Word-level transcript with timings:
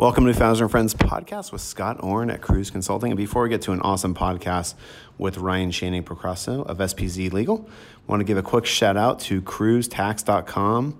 Welcome 0.00 0.24
to 0.24 0.32
Founders 0.32 0.62
and 0.62 0.70
Friends 0.70 0.94
podcast 0.94 1.52
with 1.52 1.60
Scott 1.60 2.02
Orn 2.02 2.30
at 2.30 2.40
Kruze 2.40 2.72
Consulting. 2.72 3.10
And 3.10 3.18
before 3.18 3.42
we 3.42 3.50
get 3.50 3.60
to 3.62 3.72
an 3.72 3.82
awesome 3.82 4.14
podcast 4.14 4.72
with 5.18 5.36
Ryan 5.36 5.70
Shanning 5.70 6.04
Procrasso 6.04 6.64
of 6.66 6.78
SPZ 6.78 7.30
Legal, 7.34 7.68
I 7.68 8.10
want 8.10 8.20
to 8.20 8.24
give 8.24 8.38
a 8.38 8.42
quick 8.42 8.64
shout 8.64 8.96
out 8.96 9.20
to 9.20 9.42
cruisetax.com. 9.42 10.98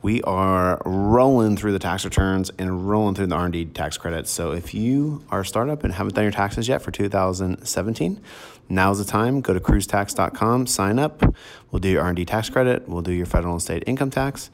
We 0.00 0.22
are 0.22 0.80
rolling 0.84 1.56
through 1.56 1.72
the 1.72 1.80
tax 1.80 2.04
returns 2.04 2.52
and 2.56 2.88
rolling 2.88 3.16
through 3.16 3.26
the 3.26 3.34
R&D 3.34 3.64
tax 3.64 3.98
credits. 3.98 4.30
So 4.30 4.52
if 4.52 4.72
you 4.74 5.24
are 5.30 5.40
a 5.40 5.44
startup 5.44 5.82
and 5.82 5.92
haven't 5.94 6.14
done 6.14 6.22
your 6.22 6.30
taxes 6.30 6.68
yet 6.68 6.82
for 6.82 6.92
2017, 6.92 8.20
now's 8.68 8.98
the 8.98 9.04
time. 9.04 9.40
Go 9.40 9.54
to 9.54 9.60
cruisetax.com, 9.60 10.68
sign 10.68 11.00
up. 11.00 11.34
We'll 11.72 11.80
do 11.80 11.88
your 11.88 12.02
R&D 12.02 12.24
tax 12.26 12.48
credit. 12.48 12.88
We'll 12.88 13.02
do 13.02 13.12
your 13.12 13.26
federal 13.26 13.54
and 13.54 13.62
state 13.62 13.82
income 13.88 14.12
tax. 14.12 14.50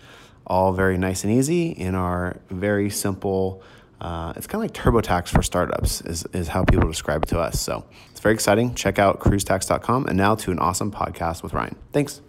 All 0.46 0.72
very 0.72 0.96
nice 0.96 1.24
and 1.24 1.32
easy 1.32 1.72
in 1.72 1.94
our 1.94 2.38
very 2.48 2.88
simple 2.88 3.62
uh, 4.02 4.32
it's 4.34 4.48
kind 4.48 4.62
of 4.64 4.68
like 4.68 4.84
TurboTax 4.84 5.28
for 5.28 5.42
startups, 5.42 6.00
is, 6.00 6.26
is 6.32 6.48
how 6.48 6.64
people 6.64 6.88
describe 6.88 7.22
it 7.22 7.28
to 7.28 7.38
us. 7.38 7.60
So 7.60 7.84
it's 8.10 8.18
very 8.18 8.34
exciting. 8.34 8.74
Check 8.74 8.98
out 8.98 9.20
cruisetax.com. 9.20 10.06
And 10.06 10.18
now 10.18 10.34
to 10.34 10.50
an 10.50 10.58
awesome 10.58 10.90
podcast 10.90 11.44
with 11.44 11.54
Ryan. 11.54 11.76
Thanks. 11.92 12.20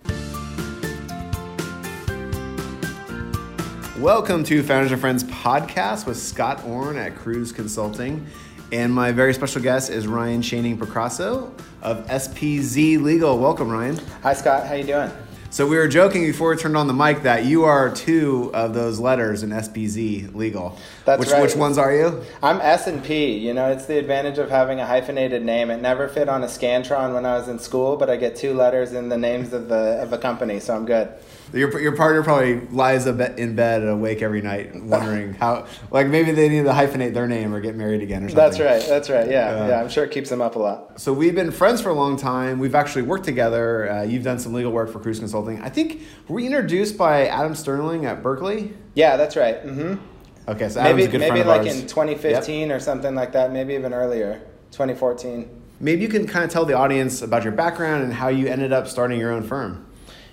Welcome 3.98 4.44
to 4.44 4.62
Founders 4.62 4.92
and 4.92 5.02
Friends 5.02 5.24
podcast 5.24 6.06
with 6.06 6.18
Scott 6.18 6.64
Orn 6.66 6.96
at 6.96 7.16
Kruze 7.16 7.56
Consulting. 7.56 8.24
And 8.72 8.94
my 8.94 9.12
very 9.12 9.34
special 9.34 9.62
guest 9.62 9.90
is 9.90 10.06
Ryan 10.06 10.44
Shanning 10.44 10.78
Procrasso 10.78 11.52
of 11.82 12.06
SPZ 12.06 13.02
Legal. 13.02 13.40
Welcome, 13.40 13.70
Ryan. 13.70 14.00
Hi, 14.22 14.34
Scott. 14.34 14.68
How 14.68 14.76
you 14.76 14.84
doing? 14.84 15.12
So 15.54 15.68
we 15.68 15.78
were 15.78 15.88
joking 15.88 16.24
before 16.24 16.50
we 16.50 16.58
turned 16.58 16.76
on 16.76 16.88
the 16.88 16.96
mic 16.96 17.22
that 17.22 17.46
you 17.46 17.66
are 17.66 17.94
two 17.94 18.50
of 18.56 18.74
those 18.74 19.00
letters 19.00 19.44
in 19.44 19.52
SPZ 19.52 20.34
legal. 20.34 20.80
That's 21.06 21.20
which, 21.20 21.30
right. 21.30 21.44
Which 21.44 21.56
ones 21.56 21.78
are 21.78 21.94
you? 21.94 22.24
I'm 22.42 22.60
S 22.60 22.88
and 22.88 23.04
P. 23.04 23.38
You 23.38 23.54
know, 23.54 23.72
it's 23.72 23.86
the 23.86 24.00
advantage 24.00 24.40
of 24.40 24.50
having 24.50 24.80
a 24.80 24.86
hyphenated 24.88 25.44
name. 25.46 25.70
It 25.70 25.80
never 25.80 26.08
fit 26.08 26.28
on 26.28 26.44
a 26.44 26.48
scantron 26.48 27.14
when 27.14 27.28
I 27.28 27.38
was 27.38 27.50
in 27.50 27.60
school, 27.60 27.98
but 27.98 28.10
I 28.10 28.16
get 28.16 28.36
two 28.36 28.56
letters 28.56 28.94
in 28.94 29.10
the 29.10 29.18
names 29.18 29.54
of 29.54 29.68
the 29.70 30.02
of 30.02 30.12
a 30.12 30.18
company, 30.18 30.60
so 30.60 30.76
I'm 30.76 30.88
good. 30.88 31.10
Your, 31.54 31.80
your 31.80 31.96
partner 31.96 32.24
probably 32.24 32.62
lies 32.68 33.06
in 33.06 33.56
bed 33.56 33.88
awake 33.88 34.24
every 34.24 34.42
night 34.42 34.76
wondering 34.84 35.36
how, 35.36 35.68
like 35.92 36.08
maybe 36.08 36.32
they 36.32 36.50
need 36.50 36.64
to 36.64 36.72
hyphenate 36.72 37.14
their 37.14 37.28
name 37.28 37.54
or 37.54 37.62
get 37.62 37.76
married 37.76 38.02
again 38.02 38.24
or 38.24 38.30
something. 38.30 38.44
That's 38.44 38.60
right. 38.60 38.84
That's 38.90 39.10
right. 39.10 39.30
Yeah. 39.30 39.50
Uh, 39.50 39.68
yeah. 39.68 39.82
I'm 39.82 39.90
sure 39.90 40.04
it 40.04 40.10
keeps 40.12 40.30
them 40.30 40.42
up 40.42 40.56
a 40.56 40.60
lot. 40.60 41.00
So 41.00 41.14
we've 41.14 41.36
been 41.36 41.52
friends 41.52 41.80
for 41.80 41.90
a 41.90 41.94
long 41.94 42.18
time. 42.18 42.58
We've 42.58 42.74
actually 42.74 43.04
worked 43.04 43.26
together. 43.26 43.90
Uh, 43.92 44.02
you've 44.02 44.24
done 44.24 44.40
some 44.40 44.54
legal 44.54 44.72
work 44.72 44.92
for 44.92 45.00
Kruze 45.00 45.20
Consulting. 45.20 45.62
I 45.62 45.70
think 45.70 46.02
were 46.28 46.36
we 46.36 46.48
introduced 46.48 46.98
by 46.98 47.28
Adam 47.28 47.54
Sterling 47.54 48.06
at 48.06 48.24
Berkeley? 48.24 48.74
Yeah, 48.96 49.16
that's 49.16 49.36
right. 49.36 49.64
Mm-hmm. 49.64 50.02
Okay, 50.48 50.70
so 50.70 50.84
maybe 50.84 51.08
maybe 51.18 51.44
like 51.44 51.66
in 51.68 51.88
2015 51.88 52.68
yep. 52.68 52.76
or 52.76 52.80
something 52.80 53.16
like 53.16 53.32
that. 53.32 53.54
Maybe 53.54 53.76
even 53.76 53.94
earlier, 53.94 54.42
2014. 54.72 55.62
Maybe 55.80 56.02
you 56.02 56.08
can 56.08 56.28
kind 56.28 56.44
of 56.44 56.52
tell 56.52 56.66
the 56.66 56.74
audience 56.74 57.22
about 57.22 57.44
your 57.44 57.54
background 57.54 58.04
and 58.04 58.14
how 58.14 58.28
you 58.28 58.48
ended 58.48 58.74
up 58.74 58.88
starting 58.88 59.20
your 59.20 59.32
own 59.32 59.44
firm. 59.44 59.86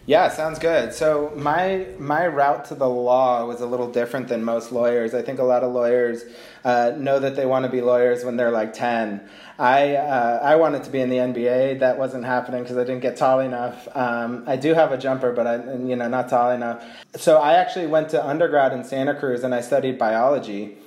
Yeah, 0.07 0.29
sounds 0.29 0.59
good. 0.59 0.95
So 0.95 1.33
my 1.37 1.87
my 1.99 2.27
route 2.27 2.65
to 2.67 2.75
the 2.75 2.89
law 2.89 3.47
was 3.47 3.61
a 3.61 3.67
little 3.67 3.91
different 3.91 4.29
than 4.29 4.43
most 4.43 4.73
lawyers. 4.73 5.15
I 5.15 5.23
think 5.23 5.39
a 5.39 5.45
lot 5.45 5.63
of 5.63 5.73
lawyers 5.73 6.25
uh, 6.65 6.93
know 6.97 7.21
that 7.21 7.37
they 7.37 7.47
want 7.47 7.65
to 7.65 7.71
be 7.71 7.81
lawyers 7.81 8.25
when 8.25 8.37
they're 8.37 8.51
like 8.51 8.73
ten. 8.73 9.29
I 9.59 9.97
uh, 9.97 10.41
I 10.43 10.57
wanted 10.57 10.85
to 10.85 10.91
be 10.91 11.01
in 11.01 11.11
the 11.11 11.19
NBA. 11.19 11.81
That 11.81 11.99
wasn't 11.99 12.25
happening 12.25 12.63
because 12.63 12.79
I 12.79 12.85
didn't 12.85 13.01
get 13.01 13.19
tall 13.19 13.41
enough. 13.41 13.87
Um, 13.95 14.45
I 14.47 14.57
do 14.57 14.75
have 14.75 14.91
a 14.91 14.99
jumper, 14.99 15.33
but 15.33 15.47
I 15.47 15.57
you 15.75 15.95
know 15.97 16.09
not 16.09 16.29
tall 16.31 16.51
enough. 16.51 16.83
So 17.17 17.37
I 17.37 17.55
actually 17.55 17.87
went 17.87 18.09
to 18.11 18.27
undergrad 18.27 18.73
in 18.73 18.85
Santa 18.85 19.15
Cruz 19.15 19.45
and 19.45 19.55
I 19.55 19.61
studied 19.61 19.99
biology. 19.99 20.79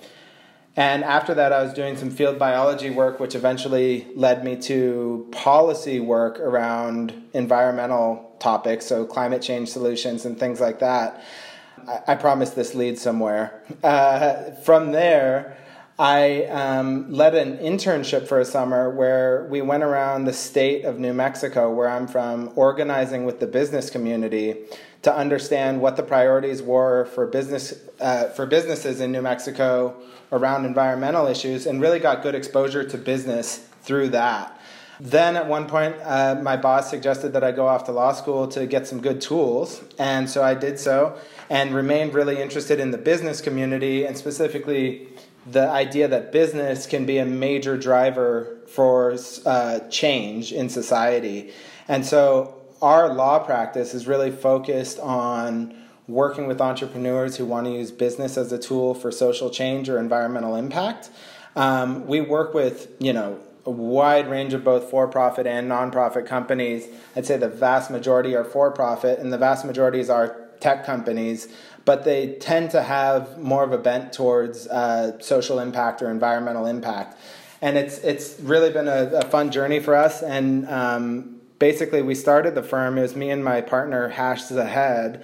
And 0.76 1.04
after 1.04 1.36
that, 1.36 1.54
I 1.54 1.62
was 1.62 1.74
doing 1.74 1.98
some 1.98 2.10
field 2.10 2.40
biology 2.40 2.90
work, 2.90 3.20
which 3.20 3.36
eventually 3.36 4.08
led 4.16 4.44
me 4.44 4.56
to 4.62 5.28
policy 5.32 6.00
work 6.00 6.40
around 6.40 7.14
environmental 7.34 8.36
topics, 8.40 8.86
so 8.88 9.06
climate 9.06 9.42
change 9.42 9.70
solutions 9.70 10.26
and 10.26 10.38
things 10.40 10.60
like 10.60 10.80
that. 10.80 11.24
I, 11.88 12.14
I 12.14 12.16
promise 12.16 12.52
this 12.52 12.74
leads 12.74 13.02
somewhere. 13.02 13.64
Uh, 13.84 14.52
from 14.64 14.92
there, 14.92 15.58
I 16.00 16.46
um, 16.46 17.12
led 17.12 17.36
an 17.36 17.60
internship 17.60 18.28
for 18.28 18.40
a 18.40 18.46
summer 18.46 18.90
where 18.90 19.46
we 19.50 19.62
went 19.62 19.84
around 19.84 20.26
the 20.26 20.34
state 20.34 20.86
of 20.86 20.98
New 20.98 21.14
Mexico, 21.14 21.72
where 21.72 21.88
I'm 21.88 22.08
from, 22.08 22.52
organizing 22.56 23.26
with 23.26 23.40
the 23.40 23.46
business 23.46 23.92
community 23.92 24.58
to 25.04 25.16
understand 25.16 25.82
what 25.82 25.96
the 25.96 26.02
priorities 26.02 26.64
were 26.64 27.06
for 27.06 27.28
business 27.28 27.80
uh, 28.00 28.30
for 28.30 28.48
businesses 28.48 29.02
in 29.02 29.12
New 29.12 29.22
Mexico 29.22 29.96
around 30.32 30.66
environmental 30.66 31.28
issues, 31.28 31.68
and 31.68 31.80
really 31.80 32.00
got 32.00 32.24
good 32.24 32.34
exposure 32.34 32.84
to 32.84 32.98
business 32.98 33.68
through 33.84 34.10
that. 34.10 34.60
Then 35.00 35.36
at 35.36 35.48
one 35.48 35.68
point, 35.68 35.96
uh, 36.04 36.40
my 36.42 36.56
boss 36.58 36.90
suggested 36.90 37.34
that 37.34 37.44
I 37.44 37.52
go 37.52 37.68
off 37.68 37.84
to 37.86 37.92
law 37.92 38.14
school 38.14 38.48
to 38.48 38.66
get 38.66 38.88
some 38.88 39.00
good 39.00 39.22
tools, 39.22 39.84
and 40.00 40.28
so 40.28 40.44
I 40.44 40.56
did 40.56 40.80
so, 40.80 41.20
and 41.52 41.76
remained 41.76 42.16
really 42.16 42.42
interested 42.42 42.80
in 42.80 42.90
the 42.90 42.98
business 42.98 43.42
community 43.42 44.06
and 44.06 44.18
specifically 44.18 45.08
the 45.46 45.68
idea 45.70 46.08
that 46.08 46.32
business 46.32 46.88
can 46.88 47.06
be 47.06 47.18
a 47.18 47.26
major 47.26 47.78
driver 47.78 48.58
for 48.68 49.18
uh, 49.46 49.80
change 49.90 50.52
in 50.52 50.70
society. 50.70 51.52
And 51.88 52.06
so 52.06 52.62
our 52.82 53.14
law 53.14 53.40
practice 53.40 53.94
is 53.94 54.08
really 54.08 54.32
focused 54.32 55.00
on 55.00 55.76
working 56.08 56.48
with 56.48 56.60
entrepreneurs 56.60 57.38
who 57.38 57.46
want 57.46 57.66
to 57.66 57.72
use 57.72 57.92
business 57.92 58.38
as 58.38 58.52
a 58.52 58.58
tool 58.58 58.94
for 58.94 59.12
social 59.12 59.50
change 59.50 59.90
or 59.90 60.00
environmental 60.00 60.56
impact. 60.56 61.10
Um, 61.56 62.08
we 62.08 62.20
work 62.22 62.54
with, 62.54 62.90
you 63.00 63.14
know, 63.14 63.40
a 63.66 63.72
wide 63.72 64.30
range 64.30 64.54
of 64.54 64.64
both 64.64 64.90
for 64.90 65.08
profit 65.08 65.48
and 65.48 65.70
nonprofit 65.70 66.26
companies. 66.26 66.88
I'd 67.16 67.26
say 67.26 67.38
the 67.38 67.48
vast 67.48 67.90
majority 67.90 68.36
are 68.36 68.44
for 68.44 68.72
profit, 68.72 69.20
and 69.20 69.32
the 69.32 69.38
vast 69.38 69.64
majority 69.64 70.10
are 70.10 70.43
tech 70.64 70.86
companies, 70.86 71.48
but 71.86 72.06
they 72.06 72.36
tend 72.36 72.72
to 72.72 72.82
have 72.82 73.38
more 73.38 73.64
of 73.64 73.72
a 73.72 73.78
bent 73.78 74.14
towards 74.14 74.68
uh, 74.68 75.20
social 75.20 75.60
impact 75.60 76.02
or 76.02 76.10
environmental 76.10 76.66
impact. 76.66 77.20
And 77.62 77.78
it's, 77.78 77.98
it's 78.00 78.40
really 78.40 78.72
been 78.72 78.88
a, 78.88 79.12
a 79.24 79.26
fun 79.26 79.52
journey 79.52 79.80
for 79.80 79.96
us. 79.96 80.22
And 80.22 80.68
um, 80.70 81.42
basically, 81.60 82.02
we 82.02 82.16
started 82.16 82.56
the 82.56 82.64
firm, 82.64 82.98
it 82.98 83.02
was 83.02 83.16
me 83.16 83.30
and 83.30 83.44
my 83.44 83.62
partner, 83.62 84.10
Hash 84.10 84.44
Zahed. 84.44 85.22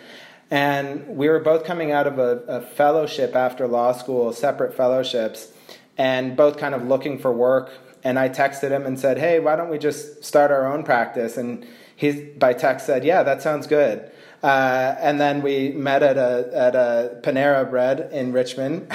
And 0.52 1.08
we 1.08 1.30
were 1.30 1.40
both 1.40 1.64
coming 1.64 1.92
out 1.92 2.08
of 2.08 2.20
a, 2.20 2.44
a 2.48 2.62
fellowship 2.62 3.36
after 3.36 3.68
law 3.68 3.92
school, 3.94 4.34
separate 4.34 4.74
fellowships, 4.74 5.52
and 5.98 6.36
both 6.36 6.58
kind 6.58 6.76
of 6.76 6.84
looking 6.88 7.18
for 7.20 7.32
work 7.32 7.72
and 8.04 8.18
I 8.18 8.30
texted 8.30 8.70
him 8.70 8.86
and 8.86 9.00
said, 9.00 9.18
"Hey, 9.18 9.40
why 9.40 9.56
don't 9.56 9.70
we 9.70 9.78
just 9.78 10.24
start 10.24 10.52
our 10.52 10.72
own 10.72 10.84
practice?" 10.84 11.38
And 11.38 11.66
he 11.96 12.12
by 12.12 12.54
text 12.54 12.86
said, 12.86 13.04
"Yeah, 13.04 13.24
that 13.24 13.42
sounds 13.42 13.68
good." 13.68 14.10
Uh, 14.42 14.96
and 15.00 15.20
then 15.20 15.42
we 15.42 15.70
met 15.70 16.02
at 16.02 16.18
a 16.18 16.50
at 16.54 16.76
a 16.76 17.18
Panera 17.22 17.70
Bread 17.70 18.10
in 18.14 18.32
Richmond, 18.32 18.90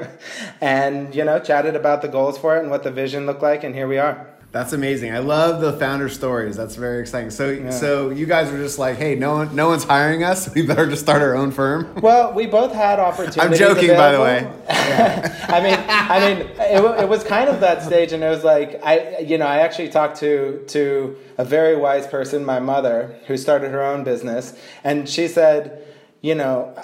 and 0.60 1.14
you 1.14 1.24
know 1.24 1.38
chatted 1.38 1.76
about 1.76 2.02
the 2.02 2.08
goals 2.08 2.36
for 2.36 2.56
it 2.56 2.60
and 2.60 2.70
what 2.70 2.82
the 2.82 2.90
vision 2.90 3.24
looked 3.24 3.42
like, 3.42 3.62
and 3.62 3.74
here 3.74 3.86
we 3.86 3.98
are. 3.98 4.26
That's 4.52 4.72
amazing. 4.72 5.14
I 5.14 5.20
love 5.20 5.60
the 5.60 5.72
founder 5.74 6.08
stories. 6.08 6.56
That's 6.56 6.74
very 6.74 7.00
exciting. 7.00 7.30
So, 7.30 7.50
yeah. 7.50 7.70
so 7.70 8.10
you 8.10 8.26
guys 8.26 8.50
were 8.50 8.58
just 8.58 8.80
like, 8.80 8.96
"Hey, 8.96 9.14
no 9.14 9.34
one, 9.34 9.54
no 9.54 9.68
one's 9.68 9.84
hiring 9.84 10.24
us. 10.24 10.52
We 10.52 10.62
better 10.62 10.88
just 10.90 11.02
start 11.02 11.22
our 11.22 11.36
own 11.36 11.52
firm." 11.52 11.94
Well, 12.00 12.32
we 12.32 12.46
both 12.46 12.72
had 12.72 12.98
opportunities. 12.98 13.38
I'm 13.38 13.54
joking, 13.54 13.90
available. 13.90 14.24
by 14.24 14.40
the 14.40 14.50
way. 14.50 14.64
I 14.68 15.60
mean, 15.60 15.78
I 15.88 16.20
mean, 16.20 16.46
it, 16.58 17.02
it 17.02 17.08
was 17.08 17.22
kind 17.22 17.48
of 17.48 17.60
that 17.60 17.84
stage, 17.84 18.12
and 18.12 18.24
it 18.24 18.28
was 18.28 18.42
like, 18.42 18.80
I, 18.84 19.18
you 19.18 19.38
know, 19.38 19.46
I 19.46 19.58
actually 19.58 19.88
talked 19.88 20.18
to 20.18 20.64
to 20.68 21.16
a 21.38 21.44
very 21.44 21.76
wise 21.76 22.08
person, 22.08 22.44
my 22.44 22.58
mother, 22.58 23.20
who 23.28 23.36
started 23.36 23.70
her 23.70 23.84
own 23.84 24.02
business, 24.02 24.58
and 24.82 25.08
she 25.08 25.28
said 25.28 25.86
you 26.22 26.34
know, 26.34 26.74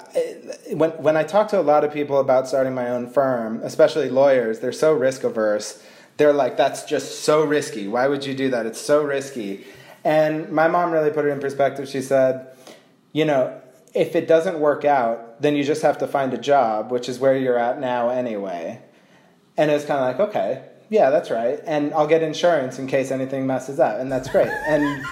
when 0.71 0.91
when 0.91 1.15
I 1.15 1.23
talk 1.23 1.49
to 1.49 1.59
a 1.59 1.61
lot 1.61 1.83
of 1.83 1.93
people 1.93 2.19
about 2.19 2.47
starting 2.47 2.73
my 2.73 2.89
own 2.89 3.07
firm, 3.07 3.61
especially 3.61 4.09
lawyers, 4.09 4.61
they're 4.61 4.71
so 4.71 4.93
risk 4.93 5.23
averse 5.23 5.83
they're 6.17 6.33
like, 6.33 6.57
that's 6.57 6.83
just 6.83 7.23
so 7.23 7.43
risky. 7.43 7.87
Why 7.87 8.07
would 8.07 8.25
you 8.25 8.33
do 8.33 8.49
that? 8.49 8.65
It's 8.65 8.81
so 8.81 9.03
risky. 9.03 9.65
And 10.03 10.49
my 10.51 10.67
mom 10.67 10.91
really 10.91 11.11
put 11.11 11.25
it 11.25 11.29
in 11.29 11.39
perspective. 11.39 11.87
She 11.87 12.01
said, 12.01 12.47
you 13.13 13.25
know, 13.25 13.61
if 13.93 14.15
it 14.15 14.27
doesn't 14.27 14.59
work 14.59 14.85
out, 14.85 15.41
then 15.41 15.55
you 15.55 15.63
just 15.63 15.81
have 15.81 15.97
to 15.99 16.07
find 16.07 16.33
a 16.33 16.37
job, 16.37 16.91
which 16.91 17.07
is 17.07 17.19
where 17.19 17.35
you're 17.35 17.57
at 17.57 17.79
now 17.79 18.09
anyway. 18.09 18.81
And 19.55 19.71
it 19.71 19.73
was 19.73 19.85
kind 19.85 19.99
of 19.99 20.19
like, 20.19 20.29
okay, 20.29 20.63
yeah, 20.89 21.09
that's 21.09 21.29
right. 21.29 21.59
And 21.65 21.93
I'll 21.93 22.07
get 22.07 22.23
insurance 22.23 22.79
in 22.79 22.87
case 22.87 23.11
anything 23.11 23.45
messes 23.47 23.79
up, 23.79 23.99
and 23.99 24.11
that's 24.11 24.29
great. 24.29 24.49
And 24.67 25.03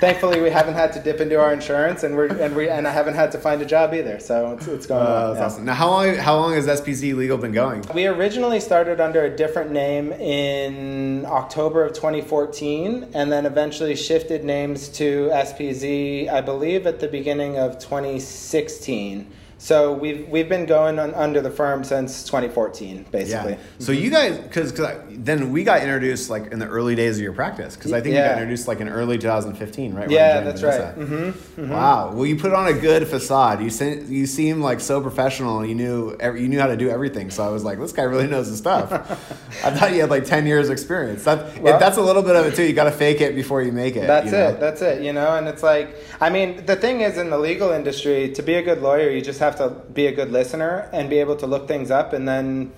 thankfully, 0.00 0.40
we 0.40 0.50
haven't 0.50 0.74
had 0.74 0.92
to 0.94 1.00
dip 1.00 1.20
into 1.20 1.38
our 1.38 1.52
insurance, 1.52 2.02
and 2.02 2.16
we're 2.16 2.26
and 2.26 2.56
we 2.56 2.68
and 2.68 2.88
I 2.88 2.90
haven't 2.90 3.14
had 3.14 3.30
to 3.32 3.38
find 3.38 3.62
a 3.62 3.66
job 3.66 3.94
either. 3.94 4.18
So 4.18 4.54
it's, 4.54 4.66
it's 4.66 4.86
going 4.86 5.02
uh, 5.02 5.08
well. 5.08 5.28
That's 5.28 5.38
yeah. 5.38 5.46
awesome. 5.46 5.64
Now, 5.66 5.74
how 5.74 5.90
long 5.90 6.14
how 6.14 6.36
long 6.36 6.54
has 6.54 6.66
SPZ 6.66 7.14
Legal 7.14 7.38
been 7.38 7.52
going? 7.52 7.84
We 7.94 8.06
originally 8.06 8.60
started 8.60 9.00
under 9.00 9.24
a 9.24 9.30
different 9.34 9.70
name 9.70 10.12
in 10.12 11.24
October 11.26 11.84
of 11.84 11.92
2014, 11.92 13.10
and 13.14 13.30
then 13.30 13.46
eventually 13.46 13.94
shifted 13.94 14.44
names 14.44 14.88
to 14.88 15.28
SPZ, 15.32 16.28
I 16.28 16.40
believe, 16.40 16.86
at 16.86 17.00
the 17.00 17.08
beginning 17.08 17.58
of 17.58 17.78
2016. 17.78 19.30
So 19.62 19.92
we've 19.92 20.26
we've 20.26 20.48
been 20.48 20.64
going 20.64 20.98
on, 20.98 21.12
under 21.14 21.42
the 21.42 21.50
firm 21.50 21.84
since 21.84 22.24
2014, 22.24 23.04
basically. 23.10 23.52
Yeah. 23.52 23.58
So 23.78 23.92
you 23.92 24.08
guys, 24.10 24.38
because 24.38 24.72
then 25.10 25.52
we 25.52 25.64
got 25.64 25.82
introduced 25.82 26.30
like 26.30 26.50
in 26.50 26.58
the 26.58 26.66
early 26.66 26.94
days 26.94 27.18
of 27.18 27.22
your 27.22 27.34
practice, 27.34 27.76
because 27.76 27.92
I 27.92 28.00
think 28.00 28.14
you 28.14 28.22
got 28.22 28.32
introduced 28.38 28.66
like 28.68 28.80
in 28.80 28.88
early 28.88 29.18
2015, 29.18 29.92
right? 29.92 30.10
Yeah, 30.10 30.40
that's 30.40 30.62
Vanessa. 30.62 30.94
right. 30.96 31.06
hmm 31.56 31.70
Wow. 31.70 32.12
Well, 32.14 32.24
you 32.24 32.36
put 32.36 32.54
on 32.54 32.68
a 32.68 32.72
good 32.72 33.06
facade. 33.06 33.60
You 33.62 33.68
se- 33.68 34.04
you 34.08 34.24
seem 34.26 34.62
like 34.62 34.80
so 34.80 34.98
professional. 35.02 35.62
You 35.64 35.74
knew 35.74 36.16
every, 36.18 36.40
you 36.40 36.48
knew 36.48 36.58
how 36.58 36.68
to 36.68 36.76
do 36.78 36.88
everything. 36.88 37.28
So 37.28 37.44
I 37.44 37.48
was 37.50 37.62
like, 37.62 37.78
this 37.78 37.92
guy 37.92 38.04
really 38.04 38.28
knows 38.28 38.46
his 38.46 38.56
stuff. 38.56 38.90
I 39.62 39.70
thought 39.72 39.92
you 39.92 40.00
had 40.00 40.08
like 40.08 40.24
ten 40.24 40.46
years 40.46 40.70
experience. 40.70 41.24
That 41.24 41.60
Well- 41.60 41.78
that's 41.78 41.98
a 41.98 42.02
little 42.02 42.22
bit 42.22 42.34
of 42.34 42.46
it 42.46 42.54
too. 42.56 42.64
You 42.64 42.72
got 42.72 42.84
to 42.84 42.92
fake 42.92 43.20
it 43.20 43.34
before 43.34 43.60
you 43.60 43.72
make 43.72 43.94
it. 43.96 44.06
That's 44.06 44.24
you 44.26 44.32
know? 44.32 44.48
it. 44.48 44.58
That's 44.60 44.80
it. 44.80 45.02
You 45.02 45.12
know, 45.12 45.36
and 45.36 45.46
it's 45.48 45.62
like, 45.62 45.96
I 46.18 46.30
mean, 46.30 46.64
the 46.64 46.76
thing 46.76 47.02
is, 47.02 47.18
in 47.18 47.28
the 47.28 47.38
legal 47.38 47.72
industry, 47.72 48.32
to 48.32 48.42
be 48.42 48.54
a 48.54 48.62
good 48.62 48.80
lawyer, 48.80 49.10
you 49.10 49.20
just 49.20 49.38
have 49.40 49.49
to 49.56 49.70
be 49.92 50.06
a 50.06 50.12
good 50.12 50.30
listener 50.30 50.88
and 50.92 51.08
be 51.10 51.18
able 51.18 51.36
to 51.36 51.46
look 51.46 51.68
things 51.68 51.90
up 51.90 52.12
and 52.12 52.26
then 52.26 52.72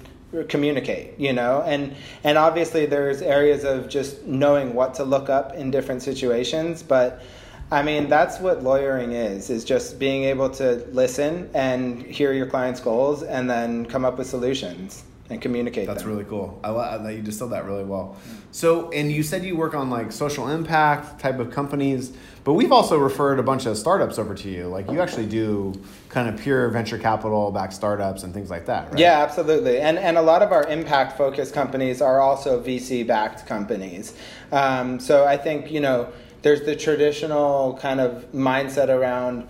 communicate. 0.49 1.19
You 1.19 1.33
know, 1.33 1.63
and 1.63 1.95
and 2.25 2.39
obviously 2.39 2.87
there's 2.87 3.23
areas 3.23 3.65
of 3.65 3.89
just 3.89 4.25
knowing 4.27 4.75
what 4.75 4.95
to 4.95 5.05
look 5.05 5.29
up 5.29 5.55
in 5.55 5.71
different 5.71 6.03
situations, 6.03 6.83
but. 6.83 7.23
I 7.71 7.83
mean, 7.83 8.11
that's 8.11 8.39
what 8.39 8.63
lawyering 8.63 9.13
is, 9.13 9.49
is 9.49 9.65
just 9.65 9.99
being 9.99 10.25
able 10.25 10.51
to 10.51 10.85
listen 10.93 11.49
and 11.55 12.03
hear 12.03 12.35
your 12.35 12.45
client's 12.45 12.81
goals 12.81 13.23
and 13.23 13.49
then 13.49 13.87
come 13.87 14.05
up 14.05 14.19
with 14.19 14.27
solutions 14.27 15.05
and 15.33 15.41
communicate 15.41 15.87
That's 15.87 16.03
them. 16.03 16.13
really 16.13 16.25
cool. 16.25 16.61
I 16.63 16.71
love 16.71 17.03
that 17.03 17.15
you 17.15 17.23
distilled 17.23 17.53
that 17.53 17.65
really 17.65 17.85
well. 17.85 18.17
So, 18.51 18.91
and 18.91 19.11
you 19.11 19.23
said 19.23 19.45
you 19.45 19.57
work 19.57 19.75
on 19.75 19.91
like 19.91 20.13
social 20.13 20.49
impact 20.49 21.21
type 21.21 21.39
of 21.39 21.51
companies, 21.51 22.13
but 22.45 22.55
we've 22.55 22.73
also 22.73 22.99
referred 22.99 23.39
a 23.39 23.43
bunch 23.43 23.67
of 23.67 23.77
startups 23.77 24.19
over 24.19 24.35
to 24.35 24.51
you. 24.51 24.67
Like 24.67 24.91
you 24.91 25.01
actually 25.01 25.27
do 25.27 25.73
kind 26.09 26.29
of 26.29 26.41
pure 26.41 26.69
venture 26.69 26.99
capital 26.99 27.51
backed 27.53 27.73
startups 27.73 28.25
and 28.25 28.35
things 28.35 28.51
like 28.51 28.67
that, 28.67 28.91
right? 28.91 28.99
Yeah, 28.99 29.23
absolutely. 29.23 29.79
And 29.79 29.99
and 29.99 30.19
a 30.19 30.23
lot 30.23 30.43
of 30.43 30.51
our 30.51 30.65
impact 30.67 31.17
focused 31.17 31.55
companies 31.55 32.03
are 32.03 32.21
also 32.21 32.63
VC 32.63 33.07
backed 33.07 33.47
companies. 33.47 34.15
Um, 34.51 34.99
so 34.99 35.25
I 35.25 35.37
think 35.37 35.71
you 35.71 35.81
know 35.81 36.13
there's 36.43 36.63
the 36.63 36.75
traditional 36.75 37.79
kind 37.81 38.01
of 38.01 38.31
mindset 38.33 38.89
around 38.89 39.49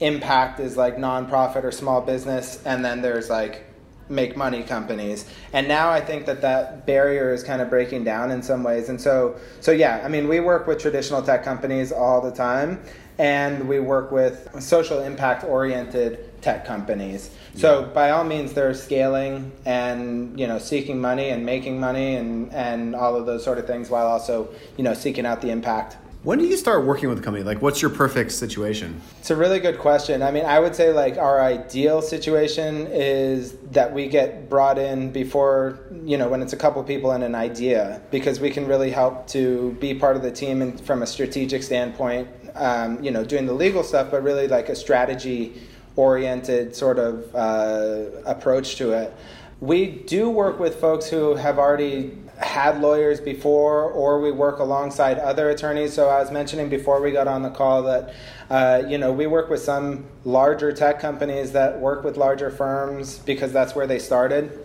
impact 0.00 0.60
is 0.60 0.76
like 0.76 0.96
nonprofit 0.96 1.64
or 1.64 1.72
small 1.72 2.00
business, 2.00 2.62
and 2.66 2.84
then 2.84 3.00
there's 3.00 3.30
like 3.30 3.64
make 4.08 4.36
money 4.36 4.62
companies. 4.62 5.28
And 5.52 5.66
now 5.68 5.90
I 5.90 6.00
think 6.00 6.26
that 6.26 6.42
that 6.42 6.86
barrier 6.86 7.32
is 7.32 7.42
kind 7.42 7.62
of 7.62 7.70
breaking 7.70 8.04
down 8.04 8.30
in 8.30 8.42
some 8.42 8.62
ways. 8.62 8.88
And 8.88 9.00
so 9.00 9.36
so 9.60 9.72
yeah, 9.72 10.02
I 10.04 10.08
mean 10.08 10.28
we 10.28 10.40
work 10.40 10.66
with 10.66 10.78
traditional 10.80 11.22
tech 11.22 11.44
companies 11.44 11.92
all 11.92 12.20
the 12.20 12.32
time 12.32 12.80
and 13.18 13.68
we 13.68 13.78
work 13.78 14.10
with 14.10 14.48
social 14.60 15.00
impact 15.00 15.44
oriented 15.44 16.42
tech 16.42 16.64
companies. 16.64 17.30
So 17.54 17.84
by 17.84 18.10
all 18.10 18.24
means 18.24 18.52
they're 18.52 18.74
scaling 18.74 19.52
and 19.64 20.38
you 20.38 20.46
know 20.46 20.58
seeking 20.58 21.00
money 21.00 21.30
and 21.30 21.46
making 21.46 21.78
money 21.80 22.16
and 22.16 22.52
and 22.52 22.94
all 22.94 23.16
of 23.16 23.26
those 23.26 23.44
sort 23.44 23.58
of 23.58 23.66
things 23.66 23.88
while 23.88 24.06
also, 24.06 24.48
you 24.76 24.84
know, 24.84 24.94
seeking 24.94 25.24
out 25.26 25.40
the 25.40 25.50
impact. 25.50 25.96
When 26.24 26.38
do 26.38 26.46
you 26.46 26.56
start 26.56 26.86
working 26.86 27.10
with 27.10 27.18
a 27.18 27.20
company? 27.20 27.44
Like, 27.44 27.60
what's 27.60 27.82
your 27.82 27.90
perfect 27.90 28.32
situation? 28.32 28.98
It's 29.18 29.30
a 29.30 29.36
really 29.36 29.60
good 29.60 29.78
question. 29.78 30.22
I 30.22 30.30
mean, 30.30 30.46
I 30.46 30.58
would 30.58 30.74
say 30.74 30.90
like 30.90 31.18
our 31.18 31.38
ideal 31.42 32.00
situation 32.00 32.86
is 32.86 33.52
that 33.72 33.92
we 33.92 34.08
get 34.08 34.48
brought 34.48 34.78
in 34.78 35.12
before, 35.12 35.80
you 36.02 36.16
know, 36.16 36.30
when 36.30 36.40
it's 36.40 36.54
a 36.54 36.56
couple 36.56 36.82
people 36.82 37.10
and 37.10 37.22
an 37.22 37.34
idea, 37.34 38.00
because 38.10 38.40
we 38.40 38.48
can 38.48 38.66
really 38.66 38.90
help 38.90 39.26
to 39.28 39.72
be 39.80 39.92
part 39.92 40.16
of 40.16 40.22
the 40.22 40.32
team 40.32 40.62
and 40.62 40.80
from 40.80 41.02
a 41.02 41.06
strategic 41.06 41.62
standpoint, 41.62 42.26
um, 42.54 43.04
you 43.04 43.10
know, 43.10 43.22
doing 43.22 43.44
the 43.44 43.52
legal 43.52 43.82
stuff, 43.82 44.10
but 44.10 44.22
really 44.22 44.48
like 44.48 44.70
a 44.70 44.76
strategy 44.76 45.60
oriented 45.94 46.74
sort 46.74 46.98
of 46.98 47.34
uh, 47.34 48.18
approach 48.24 48.76
to 48.76 48.92
it. 48.92 49.12
We 49.60 49.86
do 49.86 50.30
work 50.30 50.58
with 50.58 50.80
folks 50.80 51.06
who 51.06 51.34
have 51.34 51.58
already 51.58 52.16
had 52.54 52.80
lawyers 52.80 53.20
before, 53.20 53.82
or 53.82 54.20
we 54.20 54.30
work 54.30 54.60
alongside 54.60 55.18
other 55.18 55.50
attorneys. 55.50 55.92
So 55.92 56.08
I 56.08 56.20
was 56.20 56.30
mentioning 56.30 56.68
before 56.68 57.00
we 57.00 57.10
got 57.10 57.26
on 57.26 57.42
the 57.42 57.50
call 57.50 57.82
that, 57.82 58.14
uh, 58.48 58.82
you 58.86 58.96
know, 58.96 59.12
we 59.12 59.26
work 59.26 59.50
with 59.50 59.60
some 59.60 60.04
larger 60.24 60.72
tech 60.72 61.00
companies 61.00 61.50
that 61.50 61.80
work 61.80 62.04
with 62.04 62.16
larger 62.16 62.50
firms 62.50 63.18
because 63.18 63.52
that's 63.52 63.74
where 63.74 63.88
they 63.88 63.98
started, 63.98 64.64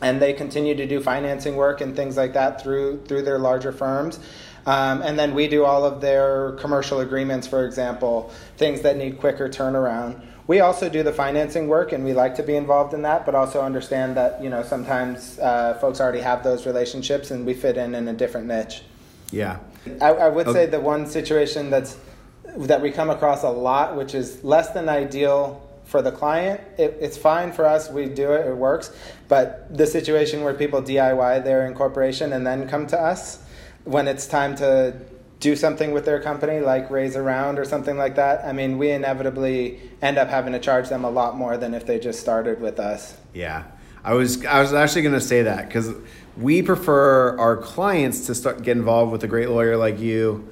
and 0.00 0.18
they 0.18 0.32
continue 0.32 0.74
to 0.74 0.86
do 0.86 0.98
financing 0.98 1.56
work 1.56 1.82
and 1.82 1.94
things 1.94 2.16
like 2.16 2.32
that 2.32 2.62
through 2.62 3.04
through 3.04 3.22
their 3.22 3.38
larger 3.38 3.72
firms. 3.72 4.18
Um, 4.64 5.02
and 5.02 5.18
then 5.18 5.34
we 5.34 5.46
do 5.46 5.64
all 5.64 5.84
of 5.84 6.00
their 6.00 6.52
commercial 6.52 7.00
agreements, 7.00 7.46
for 7.46 7.66
example, 7.66 8.32
things 8.56 8.80
that 8.80 8.96
need 8.96 9.20
quicker 9.20 9.48
turnaround. 9.48 10.22
We 10.46 10.60
also 10.60 10.88
do 10.88 11.02
the 11.02 11.12
financing 11.12 11.66
work, 11.66 11.92
and 11.92 12.04
we 12.04 12.12
like 12.12 12.36
to 12.36 12.42
be 12.42 12.54
involved 12.54 12.94
in 12.94 13.02
that, 13.02 13.26
but 13.26 13.34
also 13.34 13.62
understand 13.62 14.16
that 14.16 14.42
you 14.42 14.48
know 14.48 14.62
sometimes 14.62 15.38
uh, 15.38 15.74
folks 15.80 16.00
already 16.00 16.20
have 16.20 16.44
those 16.44 16.66
relationships, 16.66 17.30
and 17.30 17.44
we 17.44 17.54
fit 17.54 17.76
in 17.76 17.94
in 17.94 18.06
a 18.08 18.12
different 18.12 18.46
niche. 18.46 18.82
Yeah. 19.32 19.58
I, 20.00 20.10
I 20.10 20.28
would 20.28 20.50
say 20.52 20.66
the 20.66 20.80
one 20.80 21.06
situation 21.06 21.70
that's 21.70 21.96
that 22.58 22.80
we 22.80 22.90
come 22.90 23.10
across 23.10 23.42
a 23.42 23.50
lot, 23.50 23.96
which 23.96 24.14
is 24.14 24.42
less 24.44 24.70
than 24.70 24.88
ideal 24.88 25.62
for 25.84 26.00
the 26.00 26.12
client. 26.12 26.60
It, 26.78 26.96
it's 27.00 27.16
fine 27.16 27.52
for 27.52 27.66
us; 27.66 27.90
we 27.90 28.06
do 28.06 28.32
it; 28.32 28.46
it 28.46 28.56
works. 28.56 28.94
But 29.28 29.76
the 29.76 29.86
situation 29.86 30.42
where 30.42 30.54
people 30.54 30.80
DIY 30.80 31.44
their 31.44 31.66
incorporation 31.66 32.32
and 32.32 32.46
then 32.46 32.68
come 32.68 32.86
to 32.88 33.00
us 33.00 33.42
when 33.84 34.06
it's 34.06 34.26
time 34.26 34.54
to 34.56 34.94
do 35.40 35.54
something 35.54 35.92
with 35.92 36.04
their 36.04 36.20
company, 36.20 36.60
like 36.60 36.90
raise 36.90 37.14
a 37.14 37.22
round 37.22 37.58
or 37.58 37.64
something 37.64 37.96
like 37.96 38.16
that. 38.16 38.44
I 38.44 38.52
mean, 38.52 38.78
we 38.78 38.90
inevitably 38.90 39.80
end 40.00 40.18
up 40.18 40.28
having 40.28 40.52
to 40.54 40.58
charge 40.58 40.88
them 40.88 41.04
a 41.04 41.10
lot 41.10 41.36
more 41.36 41.56
than 41.56 41.74
if 41.74 41.86
they 41.86 41.98
just 41.98 42.20
started 42.20 42.60
with 42.60 42.80
us. 42.80 43.16
Yeah, 43.34 43.64
I 44.02 44.14
was 44.14 44.44
I 44.46 44.60
was 44.60 44.72
actually 44.72 45.02
going 45.02 45.14
to 45.14 45.20
say 45.20 45.42
that 45.42 45.68
because 45.68 45.92
we 46.38 46.62
prefer 46.62 47.38
our 47.38 47.56
clients 47.56 48.26
to 48.26 48.34
start 48.34 48.62
get 48.62 48.76
involved 48.76 49.12
with 49.12 49.22
a 49.24 49.28
great 49.28 49.50
lawyer 49.50 49.76
like 49.76 49.98
you 50.00 50.48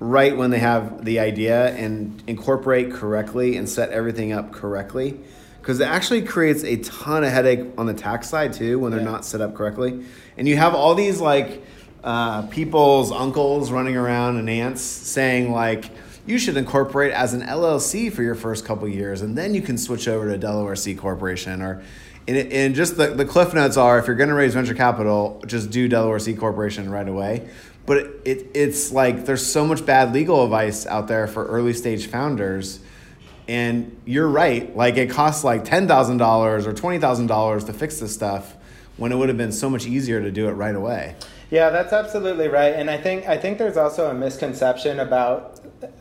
right 0.00 0.36
when 0.36 0.50
they 0.50 0.58
have 0.60 1.04
the 1.04 1.18
idea 1.18 1.74
and 1.74 2.22
incorporate 2.28 2.92
correctly 2.92 3.56
and 3.56 3.68
set 3.68 3.90
everything 3.90 4.32
up 4.32 4.52
correctly 4.52 5.18
because 5.60 5.80
it 5.80 5.88
actually 5.88 6.22
creates 6.22 6.62
a 6.62 6.76
ton 6.76 7.24
of 7.24 7.30
headache 7.32 7.60
on 7.76 7.86
the 7.86 7.94
tax 7.94 8.28
side 8.28 8.52
too 8.52 8.78
when 8.78 8.92
they're 8.92 9.00
Yeah. 9.00 9.06
not 9.10 9.24
set 9.24 9.40
up 9.40 9.54
correctly 9.54 10.04
and 10.36 10.46
you 10.46 10.56
have 10.56 10.72
all 10.74 10.94
these 10.94 11.20
like 11.20 11.64
uh, 12.04 12.42
people's 12.42 13.10
uncles 13.10 13.70
running 13.70 13.96
around 13.96 14.36
and 14.36 14.48
aunts 14.48 14.82
saying 14.82 15.50
like 15.52 15.90
you 16.28 16.38
should 16.38 16.58
incorporate 16.58 17.12
as 17.12 17.32
an 17.32 17.40
LLC 17.40 18.12
for 18.12 18.22
your 18.22 18.34
first 18.34 18.66
couple 18.66 18.86
years, 18.86 19.22
and 19.22 19.36
then 19.36 19.54
you 19.54 19.62
can 19.62 19.78
switch 19.78 20.06
over 20.06 20.30
to 20.30 20.36
Delaware 20.36 20.76
C 20.76 20.94
Corporation. 20.94 21.62
Or, 21.62 21.82
and, 22.28 22.36
and 22.36 22.74
just 22.74 22.98
the, 22.98 23.06
the 23.06 23.24
cliff 23.24 23.54
notes 23.54 23.78
are: 23.78 23.98
if 23.98 24.06
you're 24.06 24.14
going 24.14 24.28
to 24.28 24.34
raise 24.34 24.52
venture 24.52 24.74
capital, 24.74 25.42
just 25.46 25.70
do 25.70 25.88
Delaware 25.88 26.18
C 26.18 26.34
Corporation 26.34 26.90
right 26.90 27.08
away. 27.08 27.48
But 27.86 27.96
it, 27.96 28.20
it, 28.26 28.46
it's 28.52 28.92
like 28.92 29.24
there's 29.24 29.44
so 29.44 29.66
much 29.66 29.86
bad 29.86 30.12
legal 30.12 30.44
advice 30.44 30.84
out 30.84 31.08
there 31.08 31.26
for 31.26 31.46
early 31.46 31.72
stage 31.72 32.08
founders. 32.08 32.80
And 33.48 33.98
you're 34.04 34.28
right. 34.28 34.76
Like 34.76 34.98
it 34.98 35.08
costs 35.08 35.42
like 35.42 35.64
ten 35.64 35.88
thousand 35.88 36.18
dollars 36.18 36.66
or 36.66 36.74
twenty 36.74 36.98
thousand 36.98 37.28
dollars 37.28 37.64
to 37.64 37.72
fix 37.72 38.00
this 38.00 38.12
stuff, 38.12 38.54
when 38.98 39.12
it 39.12 39.16
would 39.16 39.30
have 39.30 39.38
been 39.38 39.52
so 39.52 39.70
much 39.70 39.86
easier 39.86 40.20
to 40.20 40.30
do 40.30 40.48
it 40.48 40.52
right 40.52 40.74
away. 40.76 41.16
Yeah, 41.50 41.70
that's 41.70 41.92
absolutely 41.92 42.48
right. 42.48 42.74
And 42.74 42.90
I 42.90 42.98
think 42.98 43.26
I 43.26 43.38
think 43.38 43.58
there's 43.58 43.76
also 43.76 44.10
a 44.10 44.14
misconception 44.14 45.00
about 45.00 45.60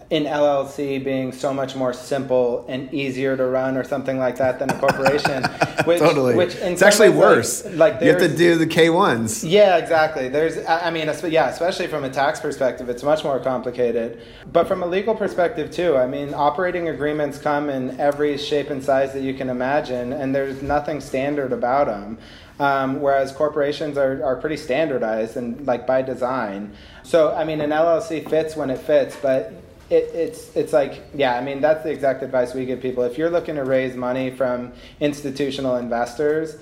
an 0.09 0.23
LLC 0.23 1.03
being 1.03 1.33
so 1.33 1.53
much 1.53 1.75
more 1.75 1.91
simple 1.91 2.65
and 2.69 2.93
easier 2.93 3.35
to 3.35 3.45
run 3.45 3.75
or 3.75 3.83
something 3.83 4.17
like 4.17 4.37
that 4.37 4.57
than 4.57 4.69
a 4.69 4.79
corporation. 4.79 5.43
Which, 5.83 5.99
totally. 5.99 6.35
Which 6.35 6.55
it's 6.55 6.81
actually 6.81 7.09
ways, 7.09 7.17
worse. 7.19 7.65
Like, 7.65 8.01
you 8.01 8.07
have 8.07 8.19
to 8.19 8.33
do 8.33 8.55
the 8.55 8.67
K 8.67 8.89
ones. 8.89 9.43
yeah, 9.43 9.77
exactly. 9.77 10.29
There's, 10.29 10.57
I 10.65 10.87
I 10.87 10.91
mean, 10.91 11.09
yeah, 11.29 11.49
especially 11.49 11.87
from 11.87 12.05
a 12.05 12.09
tax 12.09 12.39
perspective, 12.39 12.87
it's 12.87 13.03
much 13.03 13.25
more 13.25 13.39
complicated. 13.39 14.21
But 14.51 14.67
from 14.67 14.81
a 14.81 14.87
legal 14.87 15.13
perspective 15.13 15.71
too, 15.71 15.97
I 15.97 16.07
mean, 16.07 16.33
operating 16.33 16.87
agreements 16.87 17.37
come 17.37 17.69
in 17.69 17.99
every 17.99 18.37
shape 18.37 18.69
and 18.69 18.81
size 18.81 19.11
that 19.13 19.23
you 19.23 19.33
can 19.33 19.49
imagine, 19.49 20.13
and 20.13 20.33
there's 20.33 20.61
nothing 20.61 21.01
standard 21.01 21.51
about 21.51 21.87
them. 21.87 22.17
Um, 22.59 23.01
whereas 23.01 23.31
corporations 23.31 23.99
are, 23.99 24.23
are 24.23 24.35
pretty 24.37 24.57
standardized 24.57 25.37
and 25.37 25.67
like 25.67 25.85
by 25.85 26.01
design. 26.01 26.73
So 27.03 27.35
I 27.35 27.43
mean, 27.43 27.61
an 27.61 27.69
LLC 27.69 28.27
fits 28.27 28.55
when 28.55 28.71
it 28.71 28.79
fits, 28.79 29.15
but 29.21 29.53
it, 29.89 30.11
it's 30.13 30.55
it's 30.55 30.73
like 30.73 31.01
yeah, 31.13 31.37
I 31.37 31.41
mean 31.41 31.61
that's 31.61 31.83
the 31.83 31.91
exact 31.91 32.23
advice 32.23 32.53
we 32.53 32.65
give 32.65 32.81
people. 32.81 33.03
If 33.03 33.17
you're 33.17 33.29
looking 33.29 33.55
to 33.55 33.63
raise 33.63 33.95
money 33.95 34.29
from 34.31 34.73
institutional 34.99 35.77
investors, 35.77 36.57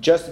just 0.00 0.30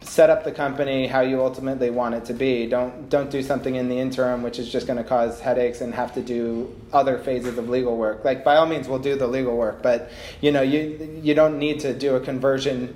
set 0.00 0.30
up 0.30 0.44
the 0.44 0.52
company 0.52 1.06
how 1.06 1.20
you 1.20 1.42
ultimately 1.42 1.90
want 1.90 2.14
it 2.14 2.24
to 2.26 2.34
be. 2.34 2.66
Don't 2.66 3.08
don't 3.08 3.30
do 3.30 3.42
something 3.42 3.74
in 3.74 3.88
the 3.88 3.98
interim 3.98 4.42
which 4.42 4.58
is 4.58 4.70
just 4.70 4.86
going 4.86 4.96
to 4.96 5.04
cause 5.04 5.40
headaches 5.40 5.80
and 5.80 5.94
have 5.94 6.14
to 6.14 6.22
do 6.22 6.74
other 6.92 7.18
phases 7.18 7.58
of 7.58 7.68
legal 7.68 7.96
work. 7.96 8.24
Like 8.24 8.44
by 8.44 8.56
all 8.56 8.66
means 8.66 8.88
we'll 8.88 8.98
do 8.98 9.16
the 9.16 9.26
legal 9.26 9.56
work, 9.56 9.82
but 9.82 10.10
you 10.40 10.52
know, 10.52 10.62
you 10.62 11.20
you 11.22 11.34
don't 11.34 11.58
need 11.58 11.80
to 11.80 11.94
do 11.94 12.16
a 12.16 12.20
conversion 12.20 12.94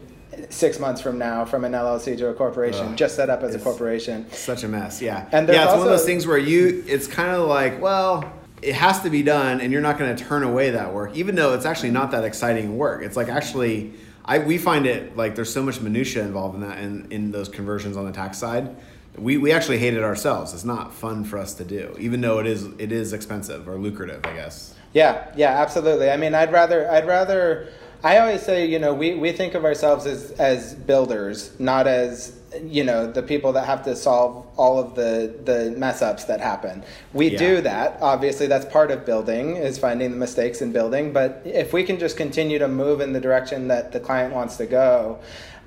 6 0.49 0.79
months 0.79 1.01
from 1.01 1.19
now 1.19 1.45
from 1.45 1.65
an 1.65 1.73
LLC 1.73 2.17
to 2.19 2.29
a 2.29 2.35
corporation. 2.35 2.89
Ugh. 2.89 2.97
just 2.97 3.17
set 3.17 3.31
up 3.31 3.43
as 3.43 3.55
a 3.55 3.59
corporation. 3.59 4.31
Such 4.33 4.65
a 4.65 4.69
mess, 4.69 5.03
yeah. 5.03 5.29
And 5.33 5.49
yeah, 5.49 5.65
it's 5.65 5.73
one 5.73 5.81
of 5.81 5.87
those 5.87 6.07
things 6.07 6.27
where 6.27 6.39
you, 6.39 6.85
it's 6.87 7.07
kind 7.07 7.33
of 7.33 7.49
like, 7.49 7.81
well, 7.81 8.33
it 8.62 8.75
has 8.76 9.00
to 9.02 9.11
be 9.11 9.23
done, 9.23 9.61
and 9.61 9.73
you're 9.73 9.83
not 9.83 9.99
going 9.99 10.14
to 10.14 10.25
turn 10.25 10.45
away 10.45 10.71
that 10.71 10.95
work, 10.95 11.14
even 11.16 11.35
though 11.35 11.52
it's 11.54 11.66
actually 11.66 11.90
not 11.90 12.12
that 12.12 12.25
exciting 12.25 12.78
work. 12.78 13.02
It's 13.02 13.16
like 13.16 13.28
actually, 13.28 13.95
I 14.25 14.38
we 14.38 14.57
find 14.57 14.87
it 14.87 15.16
like 15.16 15.35
there's 15.35 15.52
so 15.52 15.62
much 15.62 15.81
minutia 15.81 16.23
involved 16.23 16.54
in 16.54 16.61
that 16.62 16.78
and 16.78 17.12
in 17.12 17.33
those 17.33 17.49
conversions 17.49 17.97
on 17.97 18.07
the 18.07 18.12
tax 18.12 18.38
side. 18.38 18.75
We, 19.19 19.37
we 19.37 19.52
actually 19.52 19.76
hate 19.76 19.92
it 19.92 20.02
ourselves. 20.02 20.54
It's 20.54 20.64
not 20.64 20.95
fun 20.95 21.25
for 21.25 21.38
us 21.38 21.52
to 21.54 21.64
do, 21.64 21.95
even 21.99 22.23
though 22.23 22.38
it 22.38 22.47
is 22.47 22.64
it 22.78 22.92
is 22.92 23.12
expensive 23.12 23.69
or 23.69 23.76
lucrative, 23.76 24.25
I 24.25 24.33
guess. 24.35 24.75
Yeah, 24.95 25.31
yeah, 25.37 25.61
absolutely. 25.61 26.11
I 26.11 26.16
mean, 26.16 26.35
I'd 26.35 26.52
rather 26.52 26.88
I'd 26.90 27.07
rather 27.07 27.69
I 28.04 28.18
always 28.18 28.42
say, 28.42 28.66
you 28.66 28.80
know, 28.80 28.92
we, 28.92 29.14
we 29.14 29.30
think 29.32 29.54
of 29.54 29.64
ourselves 29.64 30.06
as, 30.06 30.32
as 30.32 30.75
builders, 30.75 31.59
not 31.61 31.87
as, 31.87 32.37
you 32.64 32.82
know, 32.82 33.11
the 33.11 33.23
people 33.23 33.52
that 33.52 33.64
have 33.64 33.85
to 33.85 33.94
solve 33.94 34.44
all 34.56 34.80
of 34.80 34.97
the, 34.97 35.32
the 35.44 35.71
mess 35.78 36.02
ups 36.02 36.25
that 36.25 36.40
happen. 36.40 36.82
We 37.12 37.30
yeah. 37.30 37.38
do 37.38 37.61
that. 37.61 37.99
Obviously, 38.00 38.49
that's 38.49 38.66
part 38.66 38.90
of 38.90 39.06
building, 39.06 39.56
is 39.56 39.78
finding 39.78 40.11
the 40.11 40.16
mistakes 40.16 40.61
in 40.61 40.73
building. 40.73 41.12
But 41.12 41.42
if 41.44 41.73
we 41.73 41.85
can 41.85 42.00
just 42.00 42.16
continue 42.16 42.59
to 42.59 42.66
move 42.66 43.00
in 43.00 43.12
the 43.12 43.21
direction 43.21 43.68
that 43.68 43.92
the 43.92 44.00
client 44.00 44.35
wants 44.35 44.56
to 44.56 44.66
go, 44.66 45.21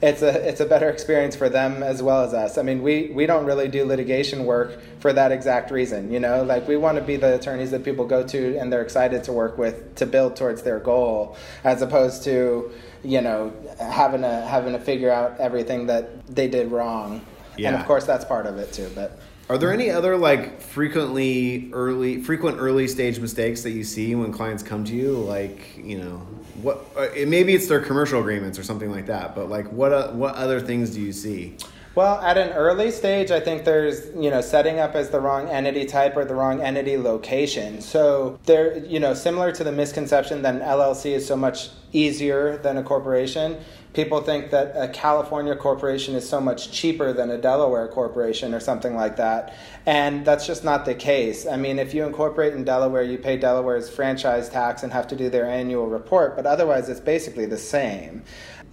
it's 0.06 0.22
a 0.22 0.48
it's 0.48 0.60
a 0.60 0.66
better 0.66 0.90
experience 0.90 1.36
for 1.36 1.50
them 1.50 1.82
as 1.82 2.02
well 2.04 2.22
as 2.22 2.34
us. 2.34 2.60
I 2.60 2.62
mean, 2.62 2.84
we 2.84 3.08
we 3.08 3.26
don't 3.26 3.46
really 3.46 3.68
do 3.68 3.86
litigation 3.86 4.46
work 4.46 4.80
for 5.00 5.12
that 5.12 5.32
exact 5.32 5.72
reason. 5.72 6.12
You 6.12 6.20
know, 6.20 6.44
like 6.44 6.68
we 6.68 6.78
want 6.78 6.98
to 7.00 7.04
be 7.04 7.16
the 7.16 7.36
attorneys 7.36 7.72
that 7.72 7.84
people 7.84 8.06
go 8.06 8.26
to 8.28 8.58
and 8.58 8.72
they're 8.72 8.84
excited 8.84 9.24
to 9.24 9.34
work 9.34 9.58
with 9.58 9.96
to 9.96 10.06
build 10.06 10.36
towards 10.36 10.62
their 10.62 10.80
goal, 10.80 11.36
as 11.64 11.82
opposed 11.82 12.24
to 12.26 12.72
you 13.04 13.22
know 13.22 13.52
having 13.80 14.22
to 14.22 14.30
having 14.30 14.74
to 14.74 14.80
figure 14.80 15.12
out 15.12 15.40
everything 15.40 15.88
that 15.88 16.28
they 16.28 16.48
did 16.48 16.72
wrong. 16.72 17.26
Yeah. 17.58 17.70
And 17.70 17.78
of 17.78 17.88
course, 17.88 18.06
that's 18.06 18.26
part 18.26 18.46
of 18.46 18.60
it 18.60 18.74
too. 18.74 18.92
But 18.94 19.18
are 19.50 19.58
there 19.58 19.74
any 19.74 19.90
other 19.90 20.18
like 20.18 20.62
frequently 20.62 21.72
early 21.74 22.22
frequent 22.22 22.60
early 22.60 22.88
stage 22.88 23.20
mistakes 23.20 23.64
that 23.64 23.72
you 23.72 23.84
see 23.84 24.14
when 24.14 24.32
clients 24.32 24.62
come 24.62 24.84
to 24.86 24.94
you? 24.94 25.14
Like 25.14 25.78
you 25.78 25.98
know 25.98 26.28
what? 26.62 26.86
Uh, 26.96 27.08
maybe 27.26 27.54
it's 27.54 27.68
their 27.68 27.82
commercial 27.82 28.20
agreements 28.20 28.58
or 28.58 28.64
something 28.64 28.92
like 28.92 29.08
that. 29.08 29.36
But 29.36 29.50
like 29.50 29.72
what 29.72 29.92
uh, 29.92 30.12
what 30.12 30.36
other 30.36 30.60
things 30.60 30.92
do 30.92 31.02
you 31.02 31.14
see? 31.14 31.58
Well, 31.96 32.20
at 32.20 32.38
an 32.38 32.50
early 32.50 32.92
stage, 32.92 33.32
I 33.32 33.40
think 33.40 33.64
there's, 33.64 34.08
you 34.18 34.30
know, 34.30 34.42
setting 34.42 34.80
up 34.80 34.96
as 34.96 35.12
the 35.12 35.22
wrong 35.22 35.48
entity 35.48 35.86
type 35.86 36.18
or 36.18 36.26
the 36.26 36.36
wrong 36.36 36.62
entity 36.62 36.98
location. 36.98 37.80
So 37.80 38.38
there, 38.44 38.80
you 38.80 39.00
know, 39.00 39.14
similar 39.14 39.54
to 39.54 39.64
the 39.64 39.72
misconception 39.72 40.42
that 40.42 40.56
an 40.56 40.62
LLC 40.62 41.12
is 41.12 41.26
so 41.26 41.38
much 41.38 41.70
easier 41.94 42.58
than 42.58 42.76
a 42.76 42.84
corporation, 42.84 43.64
people 43.96 44.22
think 44.22 44.52
that 44.52 44.74
a 44.76 44.90
California 44.90 45.56
corporation 45.56 46.16
is 46.16 46.28
so 46.28 46.42
much 46.42 46.72
cheaper 46.72 47.14
than 47.14 47.32
a 47.32 47.38
Delaware 47.38 47.88
corporation 47.88 48.54
or 48.54 48.60
something 48.60 48.96
like 48.96 49.16
that. 49.16 49.56
And 49.86 50.26
that's 50.26 50.46
just 50.46 50.64
not 50.64 50.86
the 50.86 50.94
case. 50.94 51.48
I 51.48 51.56
mean, 51.56 51.80
if 51.80 51.94
you 51.94 52.06
incorporate 52.06 52.54
in 52.54 52.66
Delaware, 52.66 53.04
you 53.04 53.18
pay 53.18 53.38
Delaware's 53.38 53.90
franchise 53.90 54.50
tax 54.50 54.84
and 54.84 54.92
have 54.92 55.08
to 55.08 55.16
do 55.16 55.30
their 55.30 55.50
annual 55.50 55.88
report, 55.88 56.36
but 56.36 56.46
otherwise 56.46 56.90
it's 56.90 57.00
basically 57.00 57.46
the 57.46 57.58
same. 57.58 58.24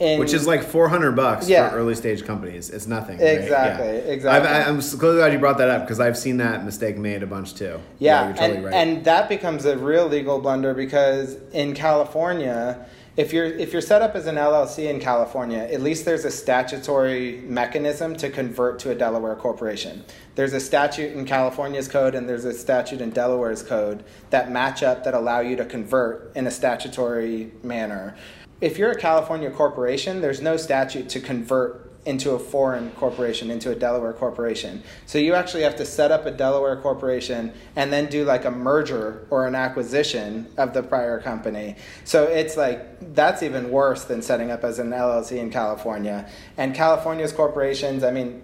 In, 0.00 0.19
Which 0.19 0.33
is 0.33 0.47
like 0.47 0.64
four 0.64 0.88
hundred 0.88 1.12
bucks 1.12 1.49
yeah. 1.49 1.69
for 1.69 1.76
early 1.76 1.95
stage 1.95 2.25
companies. 2.25 2.71
It's 2.71 2.88
nothing. 2.88 3.21
Exactly. 3.21 3.87
Right? 3.87 3.95
Yeah. 3.95 4.12
Exactly. 4.12 4.49
i 4.50 4.69
am 4.69 4.81
so 4.81 4.97
glad 4.97 5.33
you 5.33 5.38
brought 5.38 5.59
that 5.59 5.69
up 5.69 5.83
because 5.83 6.00
I've 6.00 6.19
seen 6.19 6.38
that 6.38 6.64
mistake 6.64 6.97
made 6.97 7.23
a 7.23 7.26
bunch 7.26 7.55
too. 7.55 7.79
Yeah, 7.99 8.29
yeah 8.29 8.33
totally 8.33 8.57
and, 8.57 8.64
right. 8.64 8.75
and 8.75 9.05
that 9.05 9.29
becomes 9.29 9.64
a 9.64 9.76
real 9.76 10.09
legal 10.09 10.41
blunder 10.41 10.75
because 10.75 11.37
in 11.52 11.75
California, 11.75 12.85
if 13.16 13.33
you're 13.33 13.45
if 13.45 13.73
you're 13.73 13.83
set 13.83 14.00
up 14.00 14.14
as 14.14 14.26
an 14.26 14.37
LLC 14.37 14.88
in 14.88 14.99
California, 14.99 15.59
at 15.59 15.83
least 15.83 16.04
there's 16.04 16.25
a 16.25 16.31
statutory 16.31 17.42
mechanism 17.42 18.16
to 18.16 18.31
convert 18.31 18.78
to 18.81 18.90
a 18.90 18.95
Delaware 18.95 19.37
corporation. 19.37 20.02
There's 20.35 20.54
a 20.54 20.61
statute 20.61 21.12
in 21.12 21.26
California's 21.26 21.88
code 21.88 22.14
and 22.14 22.26
there's 22.26 22.47
a 22.47 22.54
statute 22.54 23.02
in 23.02 23.11
Delaware's 23.11 23.62
code 23.62 24.04
that 24.31 24.50
match 24.50 24.83
up 24.83 25.04
that 25.04 25.12
allow 25.12 25.40
you 25.40 25.57
to 25.57 25.64
convert 25.66 26.35
in 26.35 26.47
a 26.47 26.50
statutory 26.50 27.52
manner. 27.62 28.16
If 28.62 28.78
you're 28.78 28.92
a 28.92 28.99
California 28.99 29.50
corporation, 29.50 30.21
there's 30.21 30.40
no 30.40 30.57
statute 30.57 31.09
to 31.11 31.21
convert 31.21 31.82
into 32.05 32.33
a 32.33 32.39
foreign 32.39 32.91
corporation, 32.93 33.51
into 33.51 33.71
a 33.71 33.75
Delaware 33.75 34.13
corporation. 34.13 34.83
So 35.07 35.19
you 35.19 35.35
actually 35.35 35.63
have 35.63 35.77
to 35.77 35.85
set 35.85 36.11
up 36.11 36.27
a 36.27 36.33
Delaware 36.33 36.77
corporation 36.81 37.53
and 37.77 37.93
then 37.93 38.07
do 38.07 38.25
like 38.25 38.45
a 38.45 38.51
merger 38.51 39.27
or 39.31 39.47
an 39.47 39.55
acquisition 39.55 40.49
of 40.57 40.75
the 40.75 40.83
prior 40.83 41.21
company. 41.21 41.77
So 42.05 42.25
it's 42.25 42.57
like 42.57 43.15
that's 43.15 43.43
even 43.43 43.71
worse 43.71 44.05
than 44.05 44.21
setting 44.21 44.51
up 44.51 44.65
as 44.65 44.81
an 44.81 44.91
LLC 44.91 45.39
in 45.39 45.51
California. 45.51 46.29
And 46.57 46.75
California's 46.75 47.33
corporations, 47.33 48.03
I 48.03 48.11
mean, 48.11 48.43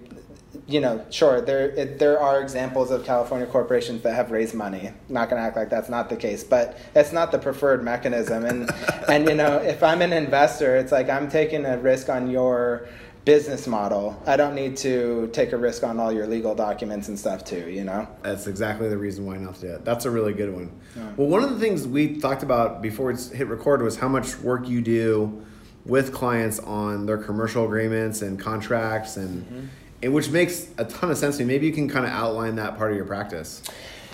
you 0.67 0.81
know, 0.81 1.05
sure, 1.11 1.41
there 1.41 1.71
it, 1.71 1.99
there 1.99 2.21
are 2.21 2.41
examples 2.41 2.91
of 2.91 3.05
California 3.05 3.47
corporations 3.47 4.03
that 4.03 4.15
have 4.15 4.31
raised 4.31 4.55
money. 4.55 4.93
Not 5.09 5.31
going 5.31 5.41
to 5.41 5.47
act 5.47 5.57
like 5.57 5.71
that's 5.71 5.89
not 5.89 6.09
the 6.09 6.17
case, 6.17 6.45
but 6.45 6.79
it's 6.95 7.13
not 7.13 7.33
the 7.33 7.39
preferred 7.39 7.83
mechanism. 7.83 8.45
And 8.45 8.71
and 9.09 9.29
you 9.29 9.35
know, 9.35 9.57
if 9.57 9.83
I'm 9.83 10.03
an 10.03 10.13
investor, 10.13 10.77
it's 10.77 10.93
like 10.93 11.09
I'm 11.09 11.31
taking 11.31 11.65
a 11.65 11.79
risk 11.79 12.09
on 12.09 12.31
your 12.31 12.89
business 13.29 13.67
model. 13.67 14.19
I 14.25 14.39
don't 14.39 14.55
need 14.55 14.79
to 14.79 15.29
take 15.35 15.53
a 15.53 15.59
risk 15.59 15.85
on 15.85 16.01
all 16.01 16.11
your 16.11 16.27
legal 16.27 16.55
documents 16.55 17.09
and 17.09 17.19
stuff 17.19 17.45
too, 17.45 17.69
you 17.69 17.85
know? 17.85 18.09
That's 18.23 18.47
exactly 18.47 18.89
the 18.89 18.97
reason 18.97 19.27
why 19.27 19.37
not 19.37 19.57
to 19.57 19.61
do 19.61 19.73
it. 19.75 19.85
That's 19.85 20.07
a 20.07 20.11
really 20.11 20.33
good 20.33 20.51
one. 20.51 20.73
Yeah. 20.97 21.13
Well, 21.19 21.29
one 21.29 21.45
of 21.45 21.51
the 21.51 21.61
things 21.61 21.87
we 21.87 22.17
talked 22.17 22.43
about 22.43 22.81
before 22.81 23.11
it's 23.11 23.29
hit 23.31 23.47
record 23.49 23.83
was 23.83 23.99
how 23.99 24.09
much 24.09 24.39
work 24.39 24.67
you 24.67 24.81
do 24.81 25.45
with 25.85 26.11
clients 26.11 26.59
on 26.61 27.05
their 27.05 27.19
commercial 27.19 27.67
agreements 27.67 28.23
and 28.23 28.41
contracts 28.41 29.19
and, 29.19 29.45
mm-hmm. 29.45 29.67
and 30.05 30.15
which 30.15 30.31
makes 30.31 30.69
a 30.79 30.87
ton 30.87 31.11
of 31.11 31.19
sense 31.19 31.37
to 31.37 31.45
me. 31.45 31.53
Maybe 31.53 31.67
you 31.67 31.75
can 31.75 31.87
kind 31.87 32.07
of 32.07 32.13
outline 32.13 32.57
that 32.57 32.79
part 32.79 32.93
of 32.93 32.97
your 32.97 33.05
practice. 33.05 33.63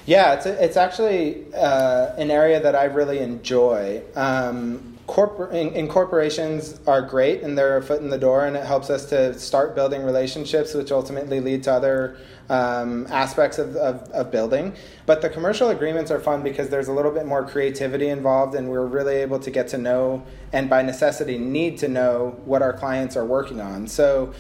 Yeah, 0.07 0.35
it's, 0.35 0.47
a, 0.47 0.65
it's 0.65 0.77
actually 0.77 1.45
uh, 1.55 2.17
an 2.17 2.33
area 2.33 2.59
that 2.61 2.75
I 2.75 2.87
really 2.87 3.21
enjoy. 3.21 4.03
Um, 4.17 4.94
Corpor- 5.07 5.53
in, 5.53 5.87
corporations 5.87 6.81
are 6.87 7.03
great 7.03 7.43
and 7.43 7.59
they're 7.59 7.77
a 7.77 7.83
foot 7.83 8.01
in 8.01 8.09
the 8.09 8.19
door 8.19 8.47
and 8.47 8.57
it 8.57 8.65
helps 8.65 8.89
us 8.89 9.05
to 9.07 9.39
start 9.39 9.75
building 9.75 10.03
relationships 10.03 10.73
which 10.73 10.91
ultimately 10.91 11.41
lead 11.41 11.63
to 11.65 11.73
other 11.73 12.17
um, 12.49 13.07
aspects 13.11 13.59
of, 13.59 13.77
of, 13.77 14.11
of, 14.13 14.31
building. 14.31 14.75
But 15.05 15.21
the 15.21 15.29
commercial 15.29 15.69
agreements 15.69 16.11
are 16.11 16.21
fun 16.21 16.43
because 16.43 16.71
there's 16.71 16.89
a 16.89 16.93
little 16.93 17.11
bit 17.11 17.27
more 17.27 17.47
creativity 17.47 18.09
involved 18.09 18.55
and 18.55 18.71
we're 18.71 18.87
really 18.87 19.17
able 19.17 19.39
to 19.41 19.51
get 19.51 19.69
to 19.69 19.79
know 19.79 20.25
and 20.55 20.71
by 20.71 20.81
necessity 20.81 21.37
need 21.37 21.77
to 21.79 21.89
know 21.89 22.41
what 22.47 22.63
our 22.63 22.73
clients 22.73 23.15
are 23.15 23.27
working 23.27 23.61
on. 23.61 23.87
So 23.87 24.33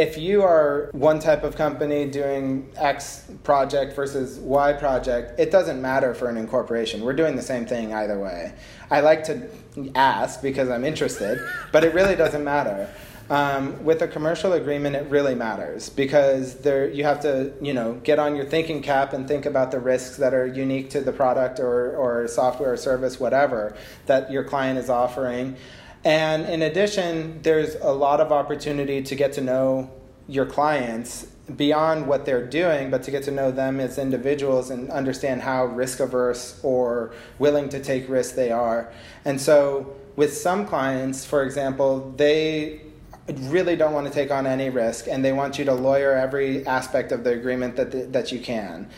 if 0.00 0.16
you 0.16 0.42
are 0.42 0.88
one 0.92 1.18
type 1.18 1.44
of 1.44 1.56
company 1.56 2.06
doing 2.06 2.66
X 2.76 3.30
project 3.44 3.94
versus 3.94 4.38
Y 4.38 4.72
project, 4.72 5.38
it 5.38 5.50
doesn't 5.50 5.82
matter 5.82 6.14
for 6.14 6.30
an 6.30 6.38
incorporation. 6.38 7.02
We're 7.02 7.12
doing 7.12 7.36
the 7.36 7.42
same 7.42 7.66
thing 7.66 7.92
either 7.92 8.18
way. 8.18 8.54
I 8.90 9.00
like 9.00 9.24
to 9.24 9.46
ask 9.94 10.40
because 10.40 10.70
I'm 10.70 10.86
interested, 10.86 11.38
but 11.70 11.84
it 11.84 11.92
really 11.92 12.16
doesn't 12.16 12.42
matter. 12.42 12.88
Um, 13.28 13.84
with 13.84 14.00
a 14.00 14.08
commercial 14.08 14.54
agreement, 14.54 14.96
it 14.96 15.06
really 15.10 15.34
matters 15.34 15.90
because 15.90 16.54
there 16.60 16.88
you 16.88 17.04
have 17.04 17.20
to 17.20 17.52
you 17.60 17.74
know 17.74 17.92
get 18.02 18.18
on 18.18 18.34
your 18.34 18.46
thinking 18.46 18.80
cap 18.80 19.12
and 19.12 19.28
think 19.28 19.44
about 19.44 19.70
the 19.70 19.80
risks 19.80 20.16
that 20.16 20.32
are 20.32 20.46
unique 20.46 20.88
to 20.90 21.02
the 21.02 21.12
product 21.12 21.60
or, 21.60 21.94
or 21.94 22.26
software 22.26 22.72
or 22.72 22.76
service, 22.78 23.20
whatever 23.20 23.76
that 24.06 24.32
your 24.32 24.44
client 24.44 24.78
is 24.78 24.88
offering. 24.88 25.56
And 26.04 26.46
in 26.46 26.62
addition, 26.62 27.42
there's 27.42 27.74
a 27.76 27.92
lot 27.92 28.20
of 28.20 28.32
opportunity 28.32 29.02
to 29.02 29.14
get 29.14 29.32
to 29.34 29.40
know 29.40 29.90
your 30.26 30.46
clients 30.46 31.26
beyond 31.56 32.06
what 32.06 32.24
they're 32.24 32.46
doing, 32.46 32.90
but 32.90 33.02
to 33.02 33.10
get 33.10 33.24
to 33.24 33.30
know 33.30 33.50
them 33.50 33.80
as 33.80 33.98
individuals 33.98 34.70
and 34.70 34.90
understand 34.90 35.42
how 35.42 35.66
risk 35.66 36.00
averse 36.00 36.60
or 36.62 37.12
willing 37.38 37.68
to 37.68 37.82
take 37.82 38.08
risks 38.08 38.34
they 38.34 38.50
are. 38.50 38.92
And 39.24 39.40
so, 39.40 39.94
with 40.16 40.36
some 40.36 40.66
clients, 40.66 41.24
for 41.24 41.42
example, 41.42 42.12
they 42.16 42.80
really 43.26 43.76
don't 43.76 43.92
want 43.92 44.06
to 44.06 44.12
take 44.12 44.30
on 44.30 44.46
any 44.46 44.70
risk 44.70 45.06
and 45.08 45.24
they 45.24 45.32
want 45.32 45.58
you 45.58 45.64
to 45.64 45.74
lawyer 45.74 46.12
every 46.12 46.66
aspect 46.66 47.12
of 47.12 47.24
the 47.24 47.32
agreement 47.32 47.76
that, 47.76 47.90
the, 47.90 48.02
that 48.06 48.32
you 48.32 48.40
can. 48.40 48.88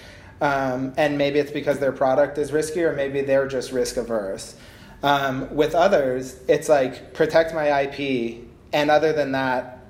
Um, 0.40 0.92
and 0.96 1.16
maybe 1.18 1.38
it's 1.38 1.52
because 1.52 1.78
their 1.78 1.92
product 1.92 2.38
is 2.38 2.50
risky 2.50 2.82
or 2.82 2.94
maybe 2.94 3.20
they're 3.20 3.46
just 3.46 3.72
risk 3.72 3.96
averse. 3.96 4.56
Um, 5.02 5.54
with 5.54 5.74
others, 5.74 6.36
it's 6.48 6.68
like 6.68 7.12
protect 7.12 7.54
my 7.54 7.82
IP, 7.82 8.44
and 8.72 8.90
other 8.90 9.12
than 9.12 9.32
that, 9.32 9.80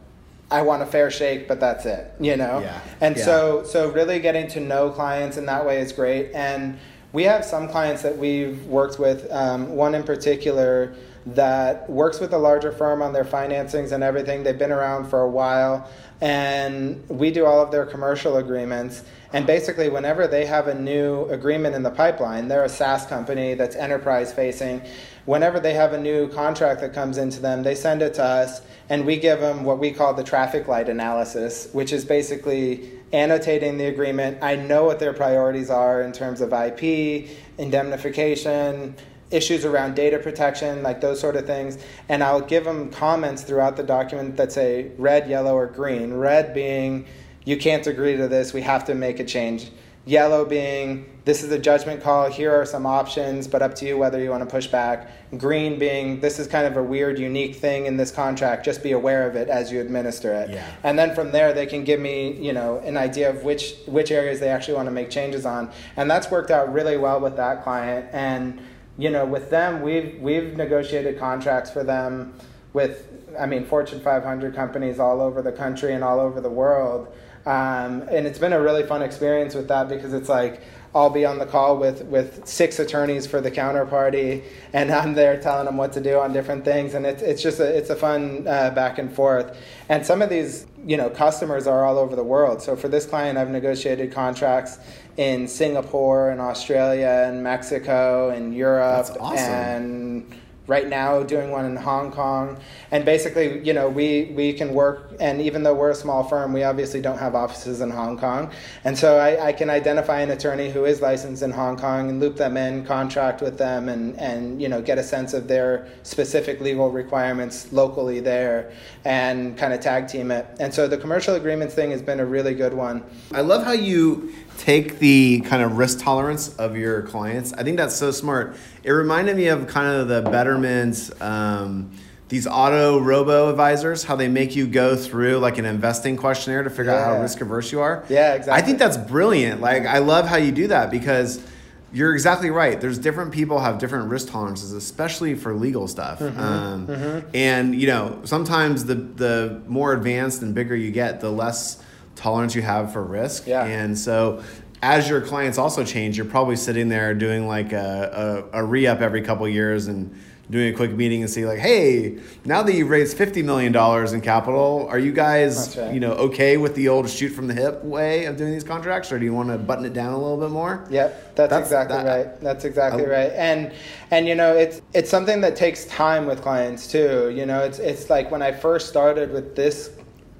I 0.53 0.63
want 0.63 0.83
a 0.83 0.87
fair 0.87 1.11
shake, 1.11 1.49
but 1.49 1.61
that's 1.61 1.87
it, 1.87 2.13
you 2.21 2.37
know? 2.37 2.61
Yeah. 2.61 2.81
And 3.01 3.17
yeah. 3.17 3.25
so 3.25 3.65
so 3.65 3.91
really 3.91 4.21
getting 4.21 4.49
to 4.49 4.61
know 4.61 4.91
clients 4.91 5.37
in 5.37 5.47
that 5.47 5.67
way 5.67 5.81
is 5.81 5.93
great. 5.93 6.31
And 6.35 6.79
we 7.13 7.25
have 7.25 7.45
some 7.45 7.69
clients 7.69 8.03
that 8.03 8.17
we've 8.17 8.65
worked 8.67 8.99
with, 8.99 9.31
um, 9.31 9.77
one 9.77 9.95
in 9.95 10.03
particular 10.03 10.95
that 11.27 11.89
works 11.89 12.21
with 12.21 12.33
a 12.33 12.39
larger 12.39 12.73
firm 12.73 13.03
on 13.03 13.13
their 13.13 13.25
financings 13.25 13.93
and 13.93 14.03
everything. 14.03 14.43
They've 14.43 14.59
been 14.59 14.73
around 14.73 15.09
for 15.09 15.21
a 15.23 15.31
while, 15.31 15.89
and 16.21 17.09
we 17.09 17.31
do 17.31 17.47
all 17.47 17.61
of 17.61 17.71
their 17.71 17.87
commercial 17.87 18.39
agreements. 18.39 19.05
And 19.33 19.47
basically, 19.47 19.89
whenever 19.89 20.27
they 20.27 20.45
have 20.47 20.69
a 20.69 20.75
new 20.75 21.25
agreement 21.27 21.75
in 21.75 21.83
the 21.83 21.91
pipeline, 21.91 22.49
they're 22.49 22.65
a 22.65 22.69
SaaS 22.69 23.07
company 23.07 23.55
that's 23.55 23.77
enterprise 23.77 24.33
facing. 24.33 24.83
Whenever 25.25 25.61
they 25.61 25.75
have 25.75 25.93
a 25.93 26.01
new 26.01 26.29
contract 26.29 26.81
that 26.81 26.93
comes 26.93 27.17
into 27.17 27.41
them, 27.41 27.63
they 27.63 27.75
send 27.75 28.03
it 28.03 28.15
to 28.15 28.25
us, 28.25 28.61
and 28.89 29.07
we 29.07 29.17
give 29.17 29.41
them 29.41 29.65
what 29.65 29.79
we 29.79 29.93
call 29.93 30.13
the 30.13 30.25
traffic 30.25 30.67
light 30.69 30.89
analysis, 30.89 31.69
which 31.73 31.93
is 31.93 32.05
basically 32.05 32.91
annotating 33.13 33.79
the 33.79 33.87
agreement. 33.87 34.39
I 34.43 34.57
know 34.57 34.85
what 34.85 34.99
their 34.99 35.13
priorities 35.13 35.71
are 35.71 36.03
in 36.03 36.13
terms 36.13 36.41
of 36.41 36.53
IP, 36.53 37.29
indemnification, 37.59 38.97
issues 39.33 39.65
around 39.65 39.95
data 39.95 40.19
protection, 40.19 40.83
like 40.83 41.01
those 41.01 41.21
sort 41.21 41.37
of 41.37 41.47
things. 41.47 41.79
And 42.09 42.23
I'll 42.23 42.41
give 42.41 42.65
them 42.65 42.91
comments 42.91 43.43
throughout 43.43 43.77
the 43.77 43.83
document 43.83 44.37
that 44.37 44.53
say 44.53 44.93
red, 44.99 45.29
yellow, 45.29 45.55
or 45.55 45.67
green. 45.67 46.15
Red 46.15 46.55
being, 46.55 47.07
you 47.45 47.57
can't 47.57 47.87
agree 47.87 48.17
to 48.17 48.29
this, 48.29 48.53
we 48.53 48.63
have 48.63 48.85
to 48.87 48.95
make 48.95 49.21
a 49.21 49.25
change. 49.25 49.71
Yellow 50.05 50.45
being, 50.45 51.21
this 51.25 51.45
is 51.45 51.53
a 51.53 51.59
judgment 51.59 52.03
call, 52.03 52.29
here 52.29 52.53
are 52.53 52.67
some 52.67 52.87
options, 52.87 53.47
but 53.47 53.63
up 53.63 53.73
to 53.77 53.87
you 53.87 53.97
whether 53.97 54.21
you 54.21 54.31
want 54.31 54.43
to 54.43 54.51
push 54.51 54.67
back. 54.67 55.09
Green 55.39 55.79
being, 55.79 56.19
this 56.19 56.41
is 56.41 56.49
kind 56.49 56.67
of 56.67 56.77
a 56.77 56.83
weird, 56.83 57.21
unique 57.21 57.55
thing 57.55 57.87
in 57.87 57.97
this 57.97 58.11
contract, 58.11 58.65
just 58.65 58.83
be 58.83 58.91
aware 58.91 59.29
of 59.29 59.37
it 59.37 59.49
as 59.49 59.71
you 59.71 59.81
administer 59.81 60.33
it. 60.33 60.51
Yeah. 60.51 60.67
And 60.83 60.99
then 60.99 61.15
from 61.15 61.31
there, 61.31 61.53
they 61.53 61.67
can 61.67 61.85
give 61.85 62.01
me, 62.01 62.33
you 62.33 62.53
know, 62.53 62.79
an 62.79 62.97
idea 62.97 63.31
of 63.31 63.45
which, 63.45 63.77
which 63.87 64.11
areas 64.11 64.41
they 64.41 64.49
actually 64.49 64.75
want 64.75 64.87
to 64.87 64.93
make 64.93 65.09
changes 65.09 65.47
on. 65.47 65.71
And 65.97 66.11
that's 66.11 66.33
worked 66.33 66.51
out 66.51 66.73
really 66.73 66.97
well 66.97 67.21
with 67.21 67.37
that 67.37 67.63
client. 67.63 68.09
And, 68.13 68.61
you 68.99 69.11
know, 69.11 69.25
with 69.25 69.51
them, 69.51 69.83
we've, 69.83 70.19
we've 70.21 70.57
negotiated 70.57 71.19
contracts 71.19 71.71
for 71.71 71.83
them 71.83 72.35
with, 72.73 73.09
I 73.39 73.47
mean, 73.47 73.65
Fortune 73.65 74.01
500 74.01 74.55
companies 74.55 74.99
all 74.99 75.21
over 75.21 75.43
the 75.43 75.53
country 75.53 75.95
and 75.95 76.05
all 76.05 76.21
over 76.21 76.41
the 76.41 76.51
world 76.51 77.13
um, 77.45 78.03
and 78.09 78.27
it's 78.27 78.39
been 78.39 78.53
a 78.53 78.61
really 78.61 78.85
fun 78.85 79.03
experience 79.03 79.55
with 79.55 79.67
that 79.69 79.89
because 79.89 80.13
it's 80.13 80.29
like 80.29 80.61
I'll 80.95 81.11
be 81.11 81.25
on 81.25 81.39
the 81.39 81.47
call 81.47 81.77
with, 81.79 82.05
with 82.05 82.47
six 82.47 82.79
attorneys 82.79 83.27
for 83.27 83.41
the 83.41 83.51
counterparty, 83.51 84.45
and 84.75 84.93
I'm 84.93 85.15
there 85.15 85.41
telling 85.41 85.65
them 85.65 85.77
what 85.77 85.93
to 85.95 86.01
do 86.01 86.19
on 86.19 86.33
different 86.33 86.65
things, 86.65 86.95
and 86.95 87.07
it's, 87.07 87.23
it's 87.23 87.43
just 87.43 87.61
a, 87.61 87.77
it's 87.77 87.89
a 87.89 87.97
fun 87.97 88.47
uh, 88.47 88.71
back 88.71 88.99
and 88.99 89.13
forth. 89.13 89.57
And 89.89 90.05
some 90.05 90.23
of 90.23 90.29
these 90.31 90.67
you 90.85 90.97
know 90.97 91.11
customers 91.11 91.67
are 91.67 91.85
all 91.85 91.99
over 91.99 92.15
the 92.15 92.25
world. 92.25 92.63
So 92.63 92.77
for 92.77 92.89
this 92.89 93.07
client, 93.07 93.39
I've 93.39 93.51
negotiated 93.51 94.13
contracts 94.13 94.79
in 95.17 95.47
Singapore 95.47 96.31
and 96.31 96.41
Australia 96.41 97.25
and 97.27 97.43
Mexico 97.43 98.31
and 98.31 98.55
Europe 98.55 99.09
awesome. 99.21 99.39
and 99.39 100.35
right 100.67 100.89
now 100.89 101.23
doing 101.23 101.51
one 101.51 101.65
in 101.65 101.77
Hong 101.77 102.13
Kong. 102.13 102.57
And 102.93 103.05
basically, 103.05 103.61
you 103.65 103.73
know, 103.73 103.89
we, 103.89 104.33
we 104.37 104.53
can 104.53 104.73
work, 104.73 105.17
and 105.19 105.41
even 105.41 105.63
though 105.63 105.75
we're 105.75 105.91
a 105.91 105.95
small 105.95 106.23
firm, 106.23 106.53
we 106.53 106.63
obviously 106.63 107.01
don't 107.01 107.19
have 107.19 107.35
offices 107.35 107.81
in 107.81 107.91
Hong 107.91 108.17
Kong. 108.17 108.51
And 108.85 108.97
so 108.97 109.19
I, 109.19 109.49
I 109.49 109.53
can 109.53 109.71
identify 109.71 110.21
an 110.21 110.31
attorney 110.31 110.71
who 110.71 110.85
is 110.85 111.01
licensed 111.01 111.43
in 111.43 111.51
Hong 111.51 111.77
Kong 111.77 112.09
and 112.11 112.21
loop 112.21 112.37
them 112.37 112.57
in, 112.57 112.85
contract 112.85 113.43
with 113.43 113.59
them, 113.59 113.89
and, 113.89 114.17
and 114.19 114.63
you 114.63 114.69
know, 114.69 114.81
get 114.81 114.99
a 114.99 115.03
sense 115.03 115.35
of 115.35 115.49
their 115.49 115.89
specific 116.05 116.61
legal 116.61 116.91
requirements 116.91 117.73
locally 117.73 118.21
there 118.21 118.73
and 119.05 119.59
kind 119.59 119.73
of 119.73 119.81
tag 119.81 120.07
team 120.07 120.31
it. 120.31 120.47
And 120.61 120.73
so 120.73 120.87
the 120.87 120.99
commercial 120.99 121.35
agreements 121.35 121.75
thing 121.75 121.91
has 121.91 122.03
been 122.03 122.21
a 122.21 122.27
really 122.27 122.55
good 122.55 122.73
one. 122.73 123.03
I 123.33 123.41
love 123.41 123.65
how 123.65 123.73
you 123.73 124.33
take 124.59 124.99
the 124.99 125.41
kind 125.41 125.63
of 125.63 125.77
risk 125.77 126.01
tolerance 126.01 126.55
of 126.57 126.77
your 126.77 127.03
clients. 127.03 127.53
I 127.53 127.63
think 127.65 127.77
that's 127.77 127.97
so 127.97 128.11
smart. 128.11 128.57
It 128.85 128.93
reminded 128.93 129.37
me 129.37 129.49
of 129.49 129.67
kind 129.67 129.97
of 129.97 130.09
the 130.09 130.23
Betterment, 130.23 131.11
um, 131.21 131.91
these 132.29 132.47
auto 132.47 132.99
robo 132.99 133.51
advisors, 133.51 134.05
how 134.05 134.17
they 134.17 134.29
make 134.29 134.57
you 134.57 134.67
go 134.67 134.97
through 134.97 135.39
like 135.39 135.59
an 135.59 135.67
investing 135.67 136.17
questionnaire 136.17 136.63
to 136.63 136.71
figure 136.71 136.93
out 136.93 137.05
how 137.05 137.21
risk 137.21 137.41
averse 137.41 137.73
you 137.73 137.81
are. 137.81 138.05
Yeah, 138.09 138.35
exactly. 138.35 138.63
I 138.63 138.65
think 138.65 138.79
that's 138.79 138.97
brilliant. 138.97 139.61
Like, 139.61 139.85
I 139.85 139.99
love 139.99 140.27
how 140.27 140.37
you 140.37 140.53
do 140.53 140.69
that 140.69 140.91
because 140.91 141.45
you're 141.93 142.15
exactly 142.15 142.49
right. 142.49 142.81
There's 142.81 142.97
different 142.99 143.33
people 143.33 143.61
have 143.61 143.79
different 143.79 144.09
risk 144.09 144.31
tolerances, 144.31 144.73
especially 144.73 145.35
for 145.35 145.55
legal 145.55 145.87
stuff. 145.87 146.21
Mm-hmm. 146.21 146.41
Um, 146.41 147.25
And 147.35 147.75
you 147.75 147.87
know, 147.87 148.21
sometimes 148.25 148.87
the 148.87 148.95
the 148.95 149.61
more 149.67 149.93
advanced 149.93 150.41
and 150.41 150.55
bigger 150.55 150.75
you 150.75 150.91
get, 150.91 151.21
the 151.21 151.31
less 151.31 151.83
tolerance 152.17 152.55
you 152.55 152.63
have 152.63 152.93
for 152.93 153.03
risk. 153.03 153.47
Yeah. 153.47 153.65
And 153.65 153.99
so, 153.99 154.43
as 154.83 155.09
your 155.09 155.21
clients 155.21 155.59
also 155.59 155.85
change, 155.85 156.17
you're 156.17 156.27
probably 156.27 156.57
sitting 156.57 156.89
there 156.89 157.15
doing 157.15 157.47
like 157.47 157.73
a, 157.73 158.49
a, 158.53 158.61
a 158.61 158.65
re 158.65 158.87
up 158.87 159.01
every 159.01 159.23
couple 159.23 159.49
years 159.49 159.87
and 159.87 160.13
doing 160.51 160.75
a 160.75 160.77
quick 160.77 160.91
meeting 160.91 161.23
and 161.23 161.31
see 161.31 161.47
like, 161.47 161.61
hey, 161.61 162.19
now 162.45 162.63
that 162.65 162.75
you've 162.75 162.91
raised 162.91 163.17
fifty 163.17 163.43
million 163.43 163.73
dollars 163.73 164.13
in 164.13 164.21
capital, 164.21 164.87
are 164.91 164.99
you 164.99 165.13
guys 165.13 165.79
right. 165.79 165.95
you 165.95 166.01
know 166.01 166.13
okay 166.13 166.57
with 166.57 166.75
the 166.75 166.89
old 166.89 167.09
shoot 167.09 167.29
from 167.31 167.47
the 167.47 167.55
hip 167.55 167.83
way 167.85 168.25
of 168.27 168.37
doing 168.37 168.53
these 168.53 168.65
contracts, 168.65 169.13
or 169.13 169.19
do 169.21 169.25
you 169.25 169.33
want 169.33 169.49
to 169.51 169.57
button 169.57 169.85
it 169.85 169.93
down 169.93 170.13
a 170.13 170.19
little 170.19 170.37
bit 170.37 170.51
more? 170.51 170.85
Yep, 170.91 171.37
that's, 171.37 171.51
That's- 171.51 171.63
exactly 171.69 171.97
that- 171.99 172.27
right. 172.27 172.41
That's 172.41 172.65
exactly 172.65 173.07
I- 173.07 173.09
right. 173.09 173.33
And 173.35 173.73
and 174.11 174.27
you 174.27 174.35
know, 174.35 174.55
it's 174.55 174.83
it's 174.93 175.09
something 175.09 175.41
that 175.43 175.55
takes 175.55 175.85
time 175.87 176.27
with 176.27 176.43
clients 176.43 176.89
too. 176.89 177.31
You 177.31 177.47
know, 177.47 177.61
it's 177.63 177.79
it's 177.79 178.11
like 178.11 178.31
when 178.33 178.43
I 178.43 178.51
first 178.51 178.89
started 178.89 179.33
with 179.33 179.55
this 179.55 179.91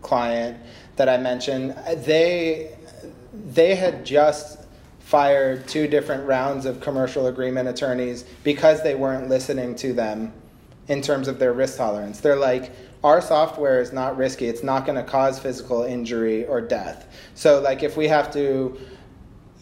client 0.03 0.59
that 0.97 1.09
I 1.09 1.17
mentioned, 1.17 1.77
they 2.05 2.77
they 3.35 3.75
had 3.75 4.05
just 4.05 4.59
fired 5.01 5.67
two 5.69 5.87
different 5.87 6.27
rounds 6.27 6.65
of 6.65 6.81
commercial 6.81 7.27
agreement 7.27 7.69
attorneys 7.69 8.25
because 8.45 8.83
they 8.83 8.95
weren't 8.95 9.29
listening 9.29 9.75
to 9.77 9.93
them 9.93 10.33
in 10.89 11.03
terms 11.03 11.29
of 11.29 11.39
their 11.39 11.53
risk 11.53 11.77
tolerance. 11.77 12.21
They're 12.21 12.37
like, 12.37 12.71
our 13.05 13.21
software 13.21 13.81
is 13.81 13.93
not 13.93 14.17
risky. 14.17 14.47
It's 14.47 14.63
not 14.63 14.87
going 14.87 14.97
to 14.97 15.05
cause 15.05 15.39
physical 15.39 15.83
injury 15.83 16.47
or 16.47 16.61
death. 16.61 17.07
So, 17.35 17.61
like, 17.61 17.83
if 17.83 17.97
we 17.97 18.09
have 18.09 18.33
to 18.35 18.79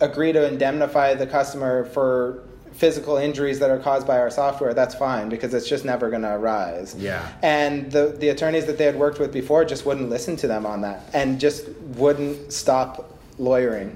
agree 0.00 0.32
to 0.32 0.46
indemnify 0.46 1.14
the 1.14 1.26
customer 1.26 1.84
for 1.86 2.42
physical 2.80 3.18
injuries 3.18 3.58
that 3.58 3.68
are 3.68 3.78
caused 3.78 4.06
by 4.06 4.18
our 4.18 4.30
software, 4.30 4.72
that's 4.72 4.94
fine 4.94 5.28
because 5.28 5.52
it's 5.52 5.68
just 5.68 5.84
never 5.84 6.08
going 6.08 6.22
to 6.22 6.34
arise. 6.34 6.96
Yeah. 6.98 7.30
And 7.42 7.92
the, 7.92 8.06
the 8.18 8.30
attorneys 8.30 8.64
that 8.64 8.78
they 8.78 8.86
had 8.86 8.96
worked 8.96 9.18
with 9.20 9.32
before 9.34 9.66
just 9.66 9.84
wouldn't 9.84 10.08
listen 10.08 10.34
to 10.36 10.46
them 10.48 10.64
on 10.64 10.80
that 10.80 11.02
and 11.12 11.38
just 11.38 11.68
wouldn't 11.96 12.50
stop 12.52 13.18
lawyering. 13.38 13.94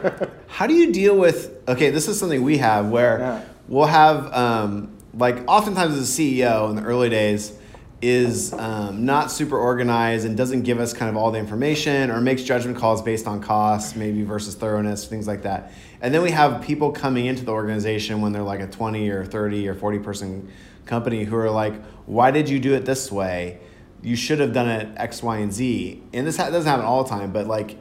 How 0.48 0.66
do 0.66 0.74
you 0.74 0.92
deal 0.92 1.16
with? 1.16 1.56
Okay, 1.66 1.88
this 1.88 2.08
is 2.08 2.20
something 2.20 2.42
we 2.42 2.58
have 2.58 2.90
where 2.90 3.18
Yeah. 3.20 3.42
we'll 3.68 3.86
have 3.86 4.30
um, 4.34 4.94
like 5.14 5.38
oftentimes 5.48 5.94
as 5.94 6.18
a 6.18 6.22
CEO 6.22 6.68
in 6.68 6.76
the 6.76 6.82
early 6.82 7.08
days 7.08 7.52
is 8.02 8.52
um, 8.52 9.06
not 9.06 9.30
super 9.30 9.56
organized 9.56 10.26
and 10.26 10.36
doesn't 10.36 10.62
give 10.62 10.78
us 10.78 10.92
kind 10.92 11.08
of 11.08 11.16
all 11.16 11.30
the 11.30 11.38
information 11.38 12.10
or 12.10 12.20
makes 12.20 12.42
judgment 12.42 12.76
calls 12.76 13.00
based 13.00 13.26
on 13.26 13.40
costs 13.40 13.96
maybe 13.96 14.22
versus 14.22 14.54
thoroughness 14.54 15.06
things 15.06 15.26
like 15.26 15.42
that. 15.42 15.72
And 16.02 16.12
then 16.12 16.22
we 16.22 16.30
have 16.30 16.62
people 16.62 16.92
coming 16.92 17.26
into 17.26 17.44
the 17.44 17.52
organization 17.52 18.20
when 18.20 18.32
they're 18.32 18.42
like 18.42 18.60
a 18.60 18.66
20 18.66 19.08
or 19.08 19.24
30 19.24 19.68
or 19.68 19.74
40 19.74 19.98
person 20.00 20.52
company 20.84 21.24
who 21.24 21.36
are 21.36 21.50
like 21.50 21.82
why 22.04 22.30
did 22.30 22.48
you 22.48 22.60
do 22.60 22.74
it 22.74 22.84
this 22.84 23.10
way? 23.10 23.58
You 24.02 24.14
should 24.14 24.40
have 24.40 24.52
done 24.52 24.68
it 24.68 24.88
x 24.96 25.22
y 25.22 25.38
and 25.38 25.52
z. 25.52 26.02
And 26.12 26.26
this 26.26 26.36
ha- 26.36 26.50
doesn't 26.50 26.68
happen 26.68 26.84
all 26.84 27.02
the 27.02 27.10
time 27.10 27.32
but 27.32 27.46
like 27.46 27.78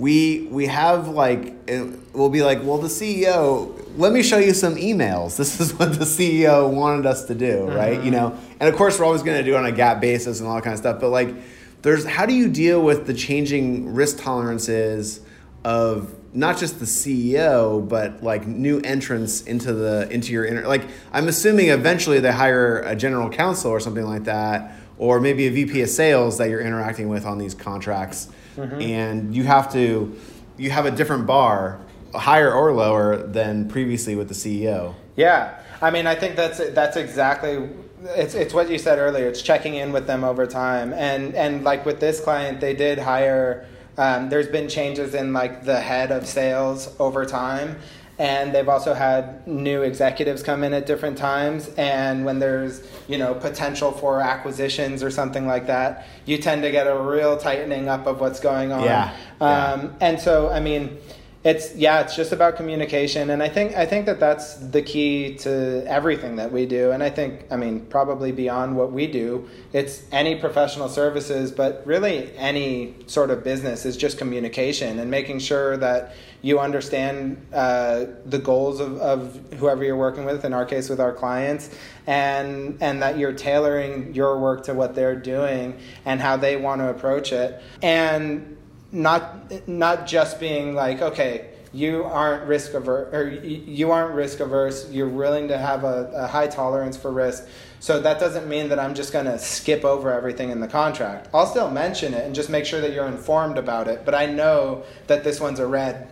we 0.00 0.48
we 0.50 0.66
have 0.66 1.08
like 1.08 1.54
it, 1.68 1.98
we'll 2.14 2.30
be 2.30 2.42
like 2.42 2.62
well 2.62 2.78
the 2.78 2.88
ceo 2.88 3.76
let 3.96 4.12
me 4.12 4.22
show 4.22 4.38
you 4.38 4.54
some 4.54 4.76
emails. 4.76 5.36
This 5.36 5.60
is 5.60 5.74
what 5.74 5.98
the 5.98 6.04
ceo 6.04 6.72
wanted 6.72 7.06
us 7.06 7.26
to 7.26 7.34
do 7.34 7.68
right? 7.68 8.02
You 8.02 8.10
uh-huh. 8.16 8.30
know? 8.30 8.38
And 8.58 8.68
of 8.68 8.76
course 8.76 8.98
we're 8.98 9.04
always 9.04 9.22
going 9.22 9.36
to 9.36 9.44
do 9.44 9.54
it 9.54 9.58
on 9.58 9.66
a 9.66 9.72
GAAP 9.72 10.00
basis 10.00 10.40
and 10.40 10.48
all 10.48 10.54
that 10.56 10.64
kind 10.64 10.74
of 10.74 10.80
stuff 10.80 11.00
but 11.00 11.10
like 11.10 11.34
there's 11.82 12.04
how 12.04 12.26
do 12.26 12.34
you 12.34 12.48
deal 12.48 12.82
with 12.82 13.06
the 13.06 13.14
changing 13.14 13.94
risk 13.94 14.18
tolerances 14.18 15.20
of 15.64 16.14
not 16.34 16.56
just 16.56 16.78
the 16.78 16.86
ceo 16.86 17.86
but 17.86 18.22
like 18.22 18.46
new 18.46 18.80
entrants 18.80 19.42
into 19.42 19.72
the 19.72 20.08
into 20.10 20.32
your 20.32 20.44
inner 20.44 20.66
like 20.66 20.86
i'm 21.12 21.28
assuming 21.28 21.68
eventually 21.68 22.20
they 22.20 22.32
hire 22.32 22.80
a 22.80 22.94
general 22.94 23.28
counsel 23.28 23.70
or 23.70 23.80
something 23.80 24.04
like 24.04 24.24
that 24.24 24.74
or 24.96 25.20
maybe 25.20 25.46
a 25.46 25.50
vp 25.50 25.82
of 25.82 25.88
sales 25.88 26.38
that 26.38 26.48
you're 26.48 26.60
interacting 26.60 27.08
with 27.08 27.26
on 27.26 27.38
these 27.38 27.54
contracts 27.54 28.28
and 28.62 29.34
you 29.34 29.44
have 29.44 29.72
to 29.72 30.16
you 30.56 30.70
have 30.70 30.86
a 30.86 30.90
different 30.90 31.26
bar 31.26 31.80
higher 32.14 32.52
or 32.52 32.72
lower 32.72 33.16
than 33.16 33.68
previously 33.68 34.14
with 34.16 34.28
the 34.28 34.34
ceo 34.34 34.94
Yeah, 35.16 35.60
I 35.82 35.90
mean, 35.90 36.06
I 36.06 36.14
think 36.14 36.36
that's 36.36 36.58
that's 36.70 36.96
exactly 36.96 37.68
it's 38.04 38.34
it's 38.34 38.54
what 38.54 38.70
you 38.70 38.78
said 38.78 38.98
earlier. 38.98 39.28
It's 39.28 39.42
checking 39.42 39.74
in 39.74 39.92
with 39.92 40.06
them 40.06 40.24
over 40.24 40.46
time, 40.46 40.92
and 40.92 41.34
and 41.34 41.64
like 41.64 41.84
with 41.84 42.00
this 42.00 42.20
client, 42.20 42.60
they 42.60 42.74
did 42.74 42.98
hire. 42.98 43.66
Um, 43.98 44.30
there's 44.30 44.48
been 44.48 44.68
changes 44.68 45.14
in 45.14 45.32
like 45.32 45.64
the 45.64 45.80
head 45.80 46.10
of 46.10 46.26
sales 46.26 46.94
over 46.98 47.26
time, 47.26 47.76
and 48.20 48.54
they've 48.54 48.68
also 48.68 48.92
had 48.92 49.46
new 49.48 49.80
executives 49.80 50.42
come 50.42 50.62
in 50.62 50.74
at 50.74 50.84
different 50.84 51.16
times. 51.16 51.70
And 51.78 52.26
when 52.26 52.38
there's 52.38 52.86
you 53.08 53.16
know 53.16 53.32
potential 53.34 53.92
for 53.92 54.20
acquisitions 54.20 55.02
or 55.02 55.10
something 55.10 55.46
like 55.46 55.66
that, 55.68 56.06
you 56.26 56.36
tend 56.36 56.62
to 56.62 56.70
get 56.70 56.86
a 56.86 56.94
real 56.94 57.38
tightening 57.38 57.88
up 57.88 58.06
of 58.06 58.20
what's 58.20 58.38
going 58.38 58.72
on. 58.72 58.84
Yeah, 58.84 59.16
yeah. 59.40 59.72
Um, 59.72 59.96
and 60.00 60.20
so, 60.20 60.50
I 60.50 60.60
mean, 60.60 60.98
it's 61.42 61.74
yeah 61.74 62.00
it's 62.00 62.14
just 62.14 62.32
about 62.32 62.54
communication 62.56 63.30
and 63.30 63.42
i 63.42 63.48
think 63.48 63.74
i 63.74 63.86
think 63.86 64.04
that 64.04 64.20
that's 64.20 64.56
the 64.56 64.82
key 64.82 65.34
to 65.34 65.82
everything 65.86 66.36
that 66.36 66.52
we 66.52 66.66
do 66.66 66.90
and 66.90 67.02
i 67.02 67.08
think 67.08 67.46
i 67.50 67.56
mean 67.56 67.80
probably 67.86 68.30
beyond 68.30 68.76
what 68.76 68.92
we 68.92 69.06
do 69.06 69.48
it's 69.72 70.02
any 70.12 70.34
professional 70.34 70.88
services 70.88 71.50
but 71.50 71.82
really 71.86 72.30
any 72.36 72.94
sort 73.06 73.30
of 73.30 73.42
business 73.42 73.86
is 73.86 73.96
just 73.96 74.18
communication 74.18 74.98
and 74.98 75.10
making 75.10 75.38
sure 75.38 75.78
that 75.78 76.14
you 76.42 76.58
understand 76.58 77.36
uh, 77.52 78.06
the 78.24 78.38
goals 78.38 78.80
of, 78.80 78.96
of 78.98 79.38
whoever 79.58 79.84
you're 79.84 79.96
working 79.96 80.24
with 80.24 80.44
in 80.44 80.52
our 80.54 80.64
case 80.64 80.88
with 80.88 81.00
our 81.00 81.12
clients 81.12 81.70
and 82.06 82.78
and 82.82 83.02
that 83.02 83.18
you're 83.18 83.32
tailoring 83.32 84.14
your 84.14 84.38
work 84.38 84.64
to 84.64 84.74
what 84.74 84.94
they're 84.94 85.16
doing 85.16 85.78
and 86.04 86.20
how 86.20 86.36
they 86.36 86.56
want 86.56 86.80
to 86.80 86.88
approach 86.88 87.32
it. 87.32 87.62
And 87.82 88.56
not 88.92 89.68
not 89.68 90.06
just 90.06 90.40
being 90.40 90.74
like 90.74 91.00
okay 91.00 91.50
you 91.72 92.02
aren't 92.04 92.44
risk 92.46 92.74
averse 92.74 93.14
or 93.14 93.28
you 93.28 93.92
aren't 93.92 94.14
risk 94.14 94.40
averse 94.40 94.90
you're 94.90 95.08
willing 95.08 95.48
to 95.48 95.56
have 95.56 95.84
a, 95.84 96.10
a 96.14 96.26
high 96.26 96.48
tolerance 96.48 96.96
for 96.96 97.12
risk. 97.12 97.46
So 97.78 98.00
that 98.00 98.18
doesn't 98.18 98.48
mean 98.48 98.68
that 98.70 98.78
i'm 98.78 98.94
just 98.94 99.12
going 99.12 99.26
to 99.26 99.38
skip 99.38 99.84
over 99.84 100.12
everything 100.12 100.50
in 100.50 100.60
the 100.60 100.68
contract. 100.68 101.28
I'll 101.32 101.46
still 101.46 101.70
mention 101.70 102.12
it 102.12 102.24
and 102.24 102.34
just 102.34 102.50
make 102.50 102.66
sure 102.66 102.80
that 102.80 102.92
you're 102.92 103.06
informed 103.06 103.56
about 103.56 103.86
it 103.86 104.04
but 104.04 104.14
i 104.14 104.26
know 104.26 104.82
that 105.06 105.22
this 105.22 105.40
one's 105.40 105.60
a 105.60 105.66
red 105.66 106.08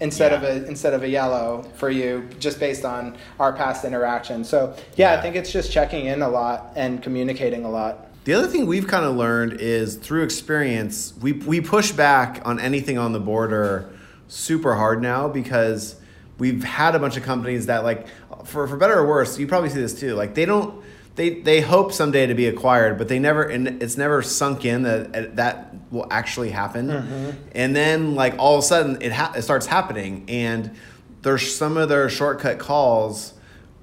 instead 0.00 0.32
yeah. 0.32 0.38
of 0.38 0.44
a 0.44 0.66
instead 0.66 0.94
of 0.94 1.02
a 1.02 1.08
yellow 1.08 1.62
for 1.74 1.90
you 1.90 2.28
just 2.38 2.60
based 2.60 2.84
on 2.84 3.16
our 3.40 3.52
past 3.52 3.84
interaction 3.84 4.44
so 4.44 4.74
yeah, 4.96 5.12
yeah. 5.12 5.18
i 5.18 5.22
think 5.22 5.34
it's 5.34 5.52
just 5.52 5.72
checking 5.72 6.06
in 6.06 6.22
a 6.22 6.28
lot 6.28 6.72
and 6.76 7.02
communicating 7.02 7.64
a 7.64 7.70
lot 7.70 8.07
the 8.28 8.34
other 8.34 8.46
thing 8.46 8.66
we've 8.66 8.86
kind 8.86 9.06
of 9.06 9.16
learned 9.16 9.54
is 9.54 9.96
through 9.96 10.22
experience, 10.22 11.14
we, 11.18 11.32
we 11.32 11.62
push 11.62 11.92
back 11.92 12.42
on 12.44 12.60
anything 12.60 12.98
on 12.98 13.12
the 13.12 13.18
border 13.18 13.90
super 14.26 14.74
hard 14.74 15.00
now 15.00 15.28
because 15.28 15.98
we've 16.36 16.62
had 16.62 16.94
a 16.94 16.98
bunch 16.98 17.16
of 17.16 17.22
companies 17.22 17.64
that 17.64 17.84
like 17.84 18.06
for, 18.44 18.68
for 18.68 18.76
better 18.76 18.98
or 18.98 19.06
worse, 19.06 19.38
you 19.38 19.46
probably 19.46 19.70
see 19.70 19.80
this 19.80 19.98
too. 19.98 20.12
Like 20.12 20.34
they 20.34 20.44
don't 20.44 20.84
they 21.14 21.40
they 21.40 21.62
hope 21.62 21.90
someday 21.90 22.26
to 22.26 22.34
be 22.34 22.48
acquired, 22.48 22.98
but 22.98 23.08
they 23.08 23.18
never 23.18 23.44
and 23.44 23.82
it's 23.82 23.96
never 23.96 24.20
sunk 24.20 24.66
in 24.66 24.82
that 24.82 25.36
that 25.36 25.74
will 25.90 26.06
actually 26.10 26.50
happen. 26.50 26.88
Mm-hmm. 26.88 27.30
And 27.52 27.74
then 27.74 28.14
like 28.14 28.34
all 28.38 28.58
of 28.58 28.58
a 28.58 28.66
sudden 28.66 29.00
it 29.00 29.10
ha- 29.10 29.32
it 29.34 29.40
starts 29.40 29.64
happening 29.64 30.26
and 30.28 30.76
there's 31.22 31.56
some 31.56 31.78
of 31.78 31.88
their 31.88 32.10
shortcut 32.10 32.58
calls 32.58 33.32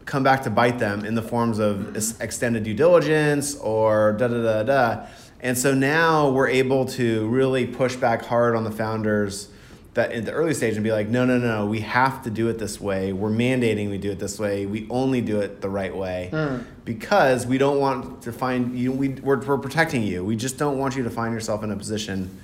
come 0.06 0.24
back 0.24 0.44
to 0.44 0.50
bite 0.50 0.80
them 0.80 1.04
in 1.04 1.16
the 1.16 1.22
forms 1.22 1.60
of 1.60 1.96
extended 2.22 2.64
due 2.64 2.74
diligence 2.74 3.56
or 3.56 4.14
da 4.14 4.28
da 4.28 4.42
da 4.42 4.64
da. 4.64 5.06
And 5.42 5.58
so 5.58 5.74
now 5.74 6.30
we're 6.30 6.48
able 6.48 6.86
to 6.86 7.28
really 7.28 7.68
push 7.68 7.96
back 7.96 8.24
hard 8.24 8.56
on 8.56 8.64
the 8.64 8.72
founders 8.72 9.50
that 9.96 10.12
in 10.12 10.26
the 10.26 10.32
early 10.32 10.54
stage 10.54 10.76
and 10.76 10.84
be 10.84 10.92
like, 10.92 11.08
no, 11.08 11.26
no, 11.26 11.38
no, 11.38 11.66
we 11.66 11.80
have 11.80 12.22
to 12.24 12.30
do 12.30 12.50
it 12.50 12.60
this 12.60 12.82
way. 12.82 13.14
We're 13.14 13.30
mandating 13.30 13.90
we 13.90 13.98
do 13.98 14.12
it 14.12 14.20
this 14.20 14.38
way. 14.38 14.66
We 14.66 14.88
only 14.90 15.22
do 15.22 15.40
it 15.40 15.62
the 15.62 15.70
right 15.70 15.96
way 15.96 16.30
mm. 16.32 16.66
because 16.84 17.48
we 17.48 17.58
don't 17.58 17.80
want 17.80 18.22
to 18.24 18.34
find 18.34 18.78
you. 18.78 18.92
We, 18.92 19.10
we're, 19.10 19.40
we're 19.40 19.58
protecting 19.58 20.04
you. 20.04 20.24
We 20.24 20.36
just 20.36 20.58
don't 20.58 20.78
want 20.78 20.98
you 20.98 21.04
to 21.04 21.10
find 21.10 21.34
yourself 21.34 21.64
in 21.64 21.72
a 21.72 21.78
position 21.78 22.42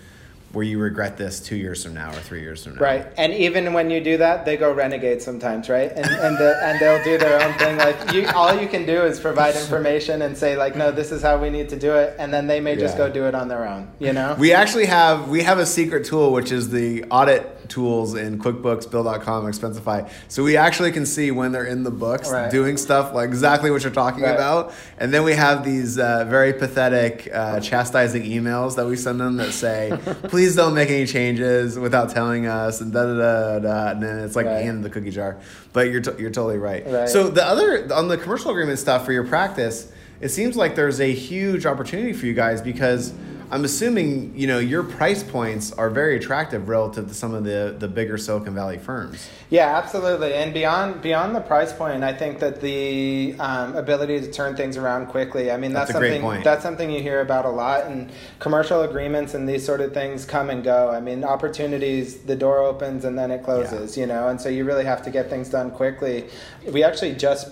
where 0.53 0.65
you 0.65 0.79
regret 0.79 1.17
this 1.17 1.39
two 1.39 1.55
years 1.55 1.83
from 1.83 1.93
now 1.93 2.09
or 2.09 2.19
three 2.19 2.41
years 2.41 2.63
from 2.63 2.75
now. 2.75 2.81
Right, 2.81 3.07
and 3.17 3.33
even 3.33 3.73
when 3.73 3.89
you 3.89 4.01
do 4.01 4.17
that, 4.17 4.45
they 4.45 4.57
go 4.57 4.71
renegade 4.71 5.21
sometimes, 5.21 5.69
right? 5.69 5.91
And 5.91 6.05
and 6.05 6.37
the, 6.37 6.59
and 6.63 6.79
they'll 6.79 7.03
do 7.03 7.17
their 7.17 7.41
own 7.41 7.53
thing. 7.57 7.77
Like 7.77 8.13
you, 8.13 8.27
all 8.35 8.53
you 8.53 8.67
can 8.67 8.85
do 8.85 9.03
is 9.03 9.19
provide 9.19 9.55
information 9.55 10.21
and 10.21 10.37
say 10.37 10.57
like, 10.57 10.75
no, 10.75 10.91
this 10.91 11.11
is 11.11 11.21
how 11.21 11.37
we 11.37 11.49
need 11.49 11.69
to 11.69 11.79
do 11.79 11.93
it, 11.93 12.15
and 12.19 12.33
then 12.33 12.47
they 12.47 12.59
may 12.59 12.75
just 12.75 12.97
yeah. 12.97 13.07
go 13.07 13.13
do 13.13 13.25
it 13.25 13.35
on 13.35 13.47
their 13.47 13.67
own. 13.67 13.89
You 13.99 14.13
know. 14.13 14.35
We 14.37 14.53
actually 14.53 14.87
have 14.87 15.29
we 15.29 15.43
have 15.43 15.59
a 15.59 15.65
secret 15.65 16.05
tool 16.05 16.31
which 16.31 16.51
is 16.51 16.69
the 16.69 17.03
audit 17.05 17.60
tools 17.71 18.13
in 18.13 18.37
QuickBooks, 18.37 18.91
Bill.com, 18.91 19.45
Expensify. 19.45 20.09
So 20.27 20.43
we 20.43 20.57
actually 20.57 20.91
can 20.91 21.05
see 21.05 21.31
when 21.31 21.51
they're 21.51 21.65
in 21.65 21.83
the 21.83 21.91
books 21.91 22.29
right. 22.29 22.51
doing 22.51 22.77
stuff 22.77 23.13
like 23.13 23.29
exactly 23.29 23.71
what 23.71 23.81
you're 23.81 23.91
talking 23.91 24.23
right. 24.23 24.35
about. 24.35 24.73
And 24.99 25.13
then 25.13 25.23
we 25.23 25.33
have 25.33 25.63
these 25.63 25.97
uh, 25.97 26.25
very 26.25 26.53
pathetic, 26.53 27.29
uh, 27.33 27.61
chastising 27.61 28.23
emails 28.23 28.75
that 28.75 28.85
we 28.85 28.97
send 28.97 29.19
them 29.19 29.37
that 29.37 29.53
say, 29.53 29.97
please 30.23 30.55
don't 30.55 30.73
make 30.73 30.89
any 30.89 31.07
changes 31.07 31.79
without 31.79 32.11
telling 32.11 32.45
us, 32.45 32.81
and 32.81 32.91
da 32.91 33.05
da 33.05 33.15
da 33.15 33.59
da. 33.59 33.91
And 33.91 34.03
then 34.03 34.19
it's 34.19 34.35
like 34.35 34.45
right. 34.45 34.63
hand 34.63 34.77
in 34.77 34.81
the 34.81 34.89
cookie 34.89 35.11
jar. 35.11 35.39
But 35.73 35.89
you're, 35.89 36.01
t- 36.01 36.21
you're 36.21 36.31
totally 36.31 36.57
right. 36.57 36.85
right. 36.85 37.09
So 37.09 37.29
the 37.29 37.45
other, 37.45 37.91
on 37.93 38.09
the 38.09 38.17
commercial 38.17 38.51
agreement 38.51 38.79
stuff 38.79 39.05
for 39.05 39.13
your 39.13 39.25
practice, 39.25 39.91
it 40.19 40.29
seems 40.29 40.55
like 40.55 40.75
there's 40.75 40.99
a 40.99 41.11
huge 41.11 41.65
opportunity 41.65 42.13
for 42.13 42.27
you 42.27 42.33
guys 42.33 42.61
because 42.61 43.13
I'm 43.51 43.65
assuming 43.65 44.33
you 44.33 44.47
know 44.47 44.59
your 44.59 44.81
price 44.81 45.23
points 45.23 45.73
are 45.73 45.89
very 45.89 46.15
attractive 46.15 46.69
relative 46.69 47.09
to 47.09 47.13
some 47.13 47.33
of 47.33 47.43
the 47.43 47.75
the 47.77 47.87
bigger 47.87 48.17
Silicon 48.17 48.55
Valley 48.55 48.77
firms. 48.77 49.29
Yeah, 49.49 49.77
absolutely. 49.77 50.33
And 50.33 50.53
beyond 50.53 51.01
beyond 51.01 51.35
the 51.35 51.41
price 51.41 51.73
point, 51.73 52.01
I 52.01 52.13
think 52.13 52.39
that 52.39 52.61
the 52.61 53.35
um, 53.39 53.75
ability 53.75 54.21
to 54.21 54.31
turn 54.31 54.55
things 54.55 54.77
around 54.77 55.07
quickly. 55.07 55.51
I 55.51 55.57
mean, 55.57 55.73
that's, 55.73 55.91
that's 55.91 55.99
something 55.99 56.43
that's 56.43 56.63
something 56.63 56.89
you 56.89 57.01
hear 57.01 57.19
about 57.19 57.43
a 57.43 57.49
lot. 57.49 57.87
And 57.87 58.09
commercial 58.39 58.83
agreements 58.83 59.33
and 59.33 59.47
these 59.47 59.65
sort 59.65 59.81
of 59.81 59.93
things 59.93 60.23
come 60.23 60.49
and 60.49 60.63
go. 60.63 60.89
I 60.89 61.01
mean, 61.01 61.25
opportunities, 61.25 62.19
the 62.19 62.37
door 62.37 62.59
opens 62.59 63.03
and 63.03 63.19
then 63.19 63.31
it 63.31 63.43
closes. 63.43 63.97
Yeah. 63.97 64.01
You 64.01 64.07
know, 64.07 64.29
and 64.29 64.39
so 64.39 64.47
you 64.47 64.63
really 64.63 64.85
have 64.85 65.01
to 65.03 65.11
get 65.11 65.29
things 65.29 65.49
done 65.49 65.71
quickly. 65.71 66.29
We 66.71 66.85
actually 66.85 67.15
just 67.15 67.49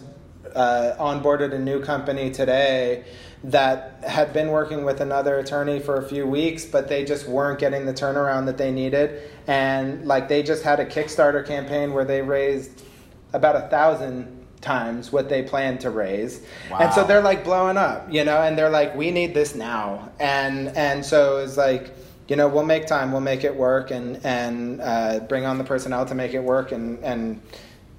uh, 0.55 0.95
onboarded 0.97 1.53
a 1.53 1.59
new 1.59 1.81
company 1.81 2.31
today 2.31 3.03
that 3.43 4.03
had 4.05 4.33
been 4.33 4.49
working 4.49 4.83
with 4.83 4.99
another 4.99 5.39
attorney 5.39 5.79
for 5.79 5.95
a 5.95 6.03
few 6.03 6.27
weeks, 6.27 6.65
but 6.65 6.89
they 6.89 7.05
just 7.05 7.27
weren't 7.27 7.59
getting 7.59 7.85
the 7.85 7.93
turnaround 7.93 8.45
that 8.45 8.57
they 8.57 8.71
needed. 8.71 9.31
And 9.47 10.05
like 10.05 10.27
they 10.27 10.43
just 10.43 10.63
had 10.63 10.79
a 10.79 10.85
Kickstarter 10.85 11.45
campaign 11.45 11.93
where 11.93 12.03
they 12.03 12.21
raised 12.21 12.83
about 13.31 13.55
a 13.55 13.67
thousand 13.69 14.35
times 14.61 15.11
what 15.11 15.29
they 15.29 15.41
planned 15.41 15.79
to 15.81 15.89
raise. 15.89 16.45
Wow. 16.69 16.79
And 16.79 16.93
so 16.93 17.05
they're 17.05 17.21
like 17.21 17.45
blowing 17.45 17.77
up, 17.77 18.11
you 18.11 18.25
know, 18.25 18.41
and 18.41 18.57
they're 18.57 18.69
like, 18.69 18.95
we 18.95 19.11
need 19.11 19.33
this 19.33 19.55
now. 19.55 20.11
And 20.19 20.69
and 20.75 21.05
so 21.05 21.37
it's 21.37 21.55
like, 21.55 21.91
you 22.27 22.35
know, 22.35 22.49
we'll 22.49 22.65
make 22.65 22.85
time, 22.85 23.11
we'll 23.11 23.21
make 23.21 23.45
it 23.45 23.55
work 23.55 23.91
and 23.91 24.19
and 24.25 24.81
uh, 24.81 25.19
bring 25.21 25.45
on 25.45 25.57
the 25.57 25.63
personnel 25.63 26.05
to 26.05 26.15
make 26.15 26.33
it 26.33 26.43
work 26.43 26.73
and 26.73 27.01
and 27.03 27.41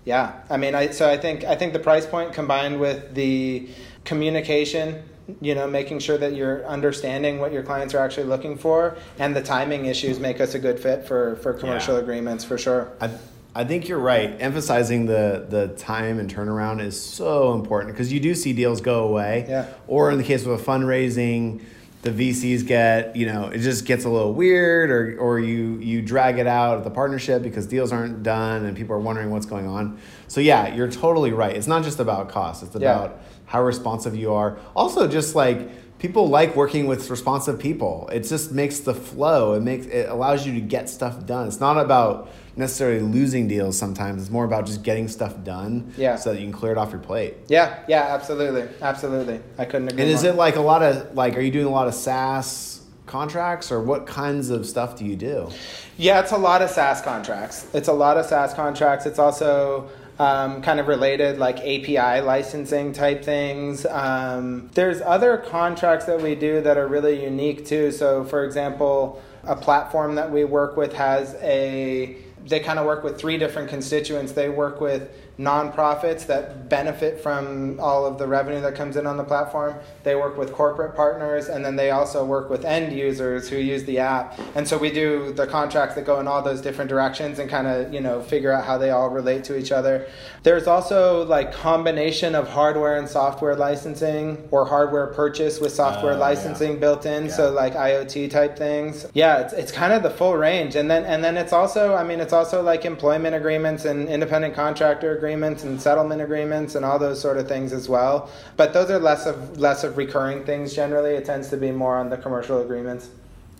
yeah. 0.04 0.40
I 0.50 0.58
mean 0.58 0.74
I 0.74 0.90
so 0.90 1.08
I 1.08 1.16
think 1.16 1.44
I 1.44 1.56
think 1.56 1.72
the 1.72 1.78
price 1.78 2.04
point 2.04 2.34
combined 2.34 2.78
with 2.78 3.14
the 3.14 3.68
communication 4.04 5.02
you 5.40 5.54
know 5.54 5.66
making 5.66 5.98
sure 5.98 6.18
that 6.18 6.34
you're 6.34 6.64
understanding 6.66 7.38
what 7.38 7.52
your 7.52 7.62
clients 7.62 7.94
are 7.94 7.98
actually 7.98 8.26
looking 8.26 8.56
for 8.56 8.96
and 9.18 9.34
the 9.34 9.42
timing 9.42 9.86
issues 9.86 10.18
make 10.18 10.40
us 10.40 10.54
a 10.54 10.58
good 10.58 10.78
fit 10.78 11.06
for 11.06 11.36
for 11.36 11.52
commercial 11.52 11.94
yeah. 11.94 12.00
agreements 12.00 12.44
for 12.44 12.58
sure 12.58 12.92
I, 13.00 13.10
I 13.54 13.64
think 13.64 13.88
you're 13.88 13.98
right 13.98 14.36
emphasizing 14.40 15.06
the 15.06 15.46
the 15.48 15.68
time 15.76 16.18
and 16.18 16.32
turnaround 16.32 16.80
is 16.80 17.00
so 17.00 17.54
important 17.54 17.92
because 17.92 18.12
you 18.12 18.20
do 18.20 18.34
see 18.34 18.52
deals 18.52 18.80
go 18.80 19.04
away 19.04 19.46
yeah. 19.48 19.68
or 19.86 20.10
in 20.10 20.18
the 20.18 20.24
case 20.24 20.44
of 20.44 20.52
a 20.52 20.58
fundraising 20.58 21.60
the 22.02 22.10
VCs 22.10 22.66
get, 22.66 23.14
you 23.14 23.26
know, 23.26 23.48
it 23.48 23.58
just 23.58 23.84
gets 23.84 24.04
a 24.04 24.08
little 24.08 24.32
weird 24.32 24.90
or 24.90 25.18
or 25.20 25.38
you 25.38 25.76
you 25.78 26.00
drag 26.00 26.38
it 26.38 26.46
out 26.46 26.78
of 26.78 26.84
the 26.84 26.90
partnership 26.90 27.42
because 27.42 27.66
deals 27.66 27.92
aren't 27.92 28.22
done 28.22 28.64
and 28.64 28.76
people 28.76 28.94
are 28.94 29.00
wondering 29.00 29.30
what's 29.30 29.46
going 29.46 29.66
on. 29.66 29.98
So 30.26 30.40
yeah, 30.40 30.74
you're 30.74 30.90
totally 30.90 31.32
right. 31.32 31.54
It's 31.54 31.66
not 31.66 31.84
just 31.84 32.00
about 32.00 32.30
cost. 32.30 32.62
It's 32.62 32.74
about 32.74 33.10
yeah. 33.10 33.22
How 33.50 33.60
responsive 33.60 34.14
you 34.14 34.32
are. 34.32 34.56
Also 34.76 35.08
just 35.08 35.34
like 35.34 35.98
people 35.98 36.28
like 36.28 36.54
working 36.54 36.86
with 36.86 37.10
responsive 37.10 37.58
people. 37.58 38.08
It 38.12 38.20
just 38.20 38.52
makes 38.52 38.78
the 38.78 38.94
flow. 38.94 39.54
It 39.54 39.60
makes 39.60 39.86
it 39.86 40.08
allows 40.08 40.46
you 40.46 40.54
to 40.54 40.60
get 40.60 40.88
stuff 40.88 41.26
done. 41.26 41.48
It's 41.48 41.58
not 41.58 41.76
about 41.76 42.30
necessarily 42.54 43.00
losing 43.00 43.48
deals 43.48 43.76
sometimes. 43.76 44.22
It's 44.22 44.30
more 44.30 44.44
about 44.44 44.66
just 44.66 44.84
getting 44.84 45.08
stuff 45.08 45.42
done 45.42 45.92
yeah. 45.96 46.14
so 46.14 46.32
that 46.32 46.38
you 46.38 46.46
can 46.46 46.52
clear 46.52 46.70
it 46.70 46.78
off 46.78 46.92
your 46.92 47.00
plate. 47.00 47.34
Yeah, 47.48 47.80
yeah, 47.88 48.14
absolutely. 48.14 48.68
Absolutely. 48.80 49.40
I 49.58 49.64
couldn't 49.64 49.88
agree. 49.88 50.02
And 50.02 50.12
is 50.12 50.22
more. 50.22 50.32
it 50.32 50.36
like 50.36 50.54
a 50.54 50.60
lot 50.60 50.84
of 50.84 51.16
like 51.16 51.36
are 51.36 51.40
you 51.40 51.50
doing 51.50 51.66
a 51.66 51.70
lot 51.70 51.88
of 51.88 51.94
SaaS 51.94 52.82
contracts 53.06 53.72
or 53.72 53.82
what 53.82 54.06
kinds 54.06 54.50
of 54.50 54.64
stuff 54.66 54.96
do 54.96 55.04
you 55.04 55.16
do? 55.16 55.50
Yeah, 55.96 56.20
it's 56.20 56.30
a 56.30 56.38
lot 56.38 56.62
of 56.62 56.70
SaaS 56.70 57.02
contracts. 57.02 57.66
It's 57.74 57.88
a 57.88 57.92
lot 57.92 58.16
of 58.16 58.26
SaaS 58.26 58.54
contracts. 58.54 59.06
It's 59.06 59.18
also 59.18 59.90
um, 60.20 60.60
kind 60.60 60.78
of 60.78 60.86
related, 60.86 61.38
like 61.38 61.56
API 61.60 62.20
licensing 62.20 62.92
type 62.92 63.24
things. 63.24 63.86
Um, 63.86 64.68
there's 64.74 65.00
other 65.00 65.38
contracts 65.38 66.04
that 66.04 66.20
we 66.20 66.34
do 66.34 66.60
that 66.60 66.76
are 66.76 66.86
really 66.86 67.24
unique 67.24 67.64
too. 67.64 67.90
So, 67.90 68.24
for 68.24 68.44
example, 68.44 69.22
a 69.44 69.56
platform 69.56 70.16
that 70.16 70.30
we 70.30 70.44
work 70.44 70.76
with 70.76 70.92
has 70.92 71.34
a 71.36 72.16
they 72.46 72.60
kind 72.60 72.78
of 72.78 72.84
work 72.84 73.02
with 73.02 73.18
three 73.18 73.38
different 73.38 73.70
constituents. 73.70 74.32
They 74.32 74.50
work 74.50 74.80
with 74.80 75.10
nonprofits 75.40 76.26
that 76.26 76.68
benefit 76.68 77.18
from 77.20 77.80
all 77.80 78.04
of 78.04 78.18
the 78.18 78.26
revenue 78.26 78.60
that 78.60 78.74
comes 78.74 78.96
in 78.96 79.06
on 79.06 79.16
the 79.16 79.24
platform. 79.24 79.74
They 80.04 80.14
work 80.14 80.36
with 80.36 80.52
corporate 80.52 80.94
partners, 80.94 81.48
and 81.48 81.64
then 81.64 81.76
they 81.76 81.90
also 81.90 82.24
work 82.24 82.50
with 82.50 82.64
end 82.64 82.92
users 82.92 83.48
who 83.48 83.56
use 83.56 83.84
the 83.84 83.98
app. 83.98 84.38
And 84.54 84.68
so 84.68 84.76
we 84.76 84.90
do 84.90 85.32
the 85.32 85.46
contracts 85.46 85.94
that 85.94 86.04
go 86.04 86.20
in 86.20 86.28
all 86.28 86.42
those 86.42 86.60
different 86.60 86.90
directions 86.90 87.38
and 87.38 87.48
kind 87.48 87.66
of 87.66 87.92
you 87.92 88.00
know 88.00 88.20
figure 88.20 88.52
out 88.52 88.64
how 88.64 88.76
they 88.78 88.90
all 88.90 89.08
relate 89.08 89.42
to 89.44 89.58
each 89.58 89.72
other. 89.72 90.06
There's 90.42 90.66
also 90.66 91.24
like 91.24 91.52
combination 91.52 92.34
of 92.34 92.48
hardware 92.48 92.96
and 92.98 93.08
software 93.08 93.56
licensing 93.56 94.48
or 94.50 94.66
hardware 94.66 95.06
purchase 95.08 95.58
with 95.60 95.72
software 95.72 96.14
Oh, 96.14 96.18
licensing 96.18 96.72
yeah. 96.74 96.78
built 96.78 97.06
in. 97.06 97.26
Yeah. 97.26 97.32
So 97.32 97.50
like 97.52 97.74
IoT 97.74 98.30
type 98.30 98.56
things. 98.58 99.06
Yeah, 99.14 99.40
it's, 99.40 99.52
it's 99.52 99.72
kind 99.72 99.92
of 99.92 100.02
the 100.02 100.10
full 100.10 100.36
range, 100.36 100.76
and 100.76 100.90
then 100.90 101.04
and 101.06 101.24
then 101.24 101.36
it's 101.38 101.52
also 101.54 101.94
I 101.94 102.04
mean 102.04 102.20
it's 102.20 102.32
also 102.34 102.62
like 102.62 102.84
employment 102.84 103.34
agreements 103.34 103.84
and 103.86 104.08
independent 104.08 104.54
contractor 104.54 105.16
agreements 105.16 105.29
and 105.64 105.80
settlement 105.80 106.20
agreements 106.22 106.74
and 106.74 106.84
all 106.84 106.98
those 106.98 107.20
sort 107.20 107.36
of 107.36 107.48
things 107.48 107.72
as 107.72 107.88
well. 107.88 108.30
But 108.56 108.72
those 108.72 108.90
are 108.90 108.98
less 108.98 109.26
of 109.26 109.58
less 109.58 109.84
of 109.84 109.96
recurring 109.96 110.44
things 110.44 110.74
generally. 110.74 111.10
It 111.10 111.24
tends 111.24 111.48
to 111.50 111.56
be 111.56 111.70
more 111.70 111.96
on 111.96 112.10
the 112.10 112.16
commercial 112.16 112.60
agreements. 112.60 113.08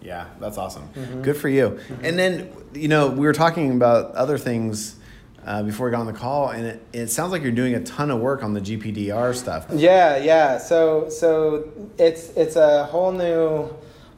Yeah, 0.03 0.27
that's 0.41 0.57
awesome. 0.57 0.89
Mm-hmm. 0.95 1.23
Good 1.23 1.37
for 1.37 1.49
you. 1.49 1.79
And 2.03 2.19
then, 2.19 2.51
you 2.73 2.89
know, 2.89 3.09
we 3.09 3.27
were 3.27 3.35
talking 3.35 3.71
about 3.73 4.15
other 4.15 4.39
things 4.39 4.97
uh, 5.45 5.63
before 5.63 5.87
we 5.87 5.93
got 5.93 6.01
on 6.01 6.07
the 6.07 6.13
call, 6.13 6.51
and 6.51 6.67
it, 6.67 6.83
it 6.93 7.07
sounds 7.09 7.33
like 7.33 7.43
you're 7.43 7.53
doing 7.53 7.75
a 7.75 7.83
ton 7.83 8.11
of 8.11 8.21
work 8.21 8.43
on 8.43 8.55
the 8.55 8.61
GPDR 8.61 9.35
stuff. 9.35 9.67
Yeah, 9.73 10.17
yeah. 10.17 10.59
So 10.59 11.09
so 11.09 11.71
it's 11.99 12.31
it's 12.31 12.57
a 12.57 12.85
whole 12.85 13.13
new 13.13 13.71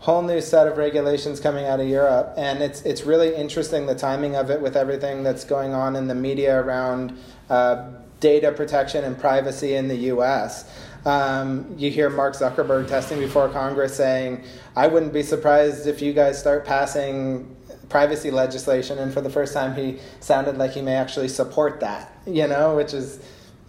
whole 0.03 0.21
new 0.21 0.41
set 0.41 0.67
of 0.67 0.77
regulations 0.79 1.38
coming 1.38 1.65
out 1.65 1.79
of 1.79 1.87
Europe, 1.87 2.35
and 2.37 2.61
it's 2.61 2.83
it's 2.83 3.05
really 3.05 3.35
interesting 3.37 3.87
the 3.87 3.95
timing 3.95 4.35
of 4.35 4.51
it 4.51 4.61
with 4.61 4.77
everything 4.77 5.23
that's 5.23 5.45
going 5.45 5.73
on 5.73 5.95
in 5.95 6.09
the 6.09 6.15
media 6.15 6.61
around 6.61 7.17
uh, 7.49 7.88
data 8.19 8.51
protection 8.51 9.05
and 9.05 9.17
privacy 9.17 9.75
in 9.75 9.87
the 9.87 9.95
U.S. 10.12 10.69
Um, 11.07 11.73
you 11.79 11.88
hear 11.88 12.11
Mark 12.11 12.35
Zuckerberg 12.35 12.88
testing 12.88 13.21
before 13.21 13.49
Congress 13.49 13.95
saying, 13.95 14.43
"I 14.75 14.88
wouldn't 14.88 15.12
be 15.12 15.23
surprised 15.23 15.87
if 15.87 16.03
you 16.03 16.12
guys 16.12 16.38
start 16.38 16.67
passing." 16.67 17.57
privacy 17.88 18.31
legislation 18.31 18.99
and 18.99 19.12
for 19.12 19.21
the 19.21 19.29
first 19.29 19.53
time 19.53 19.75
he 19.75 19.99
sounded 20.19 20.57
like 20.57 20.71
he 20.71 20.81
may 20.81 20.95
actually 20.95 21.29
support 21.29 21.79
that 21.81 22.11
you 22.27 22.49
know 22.49 22.75
which 22.75 22.95
is 22.95 23.23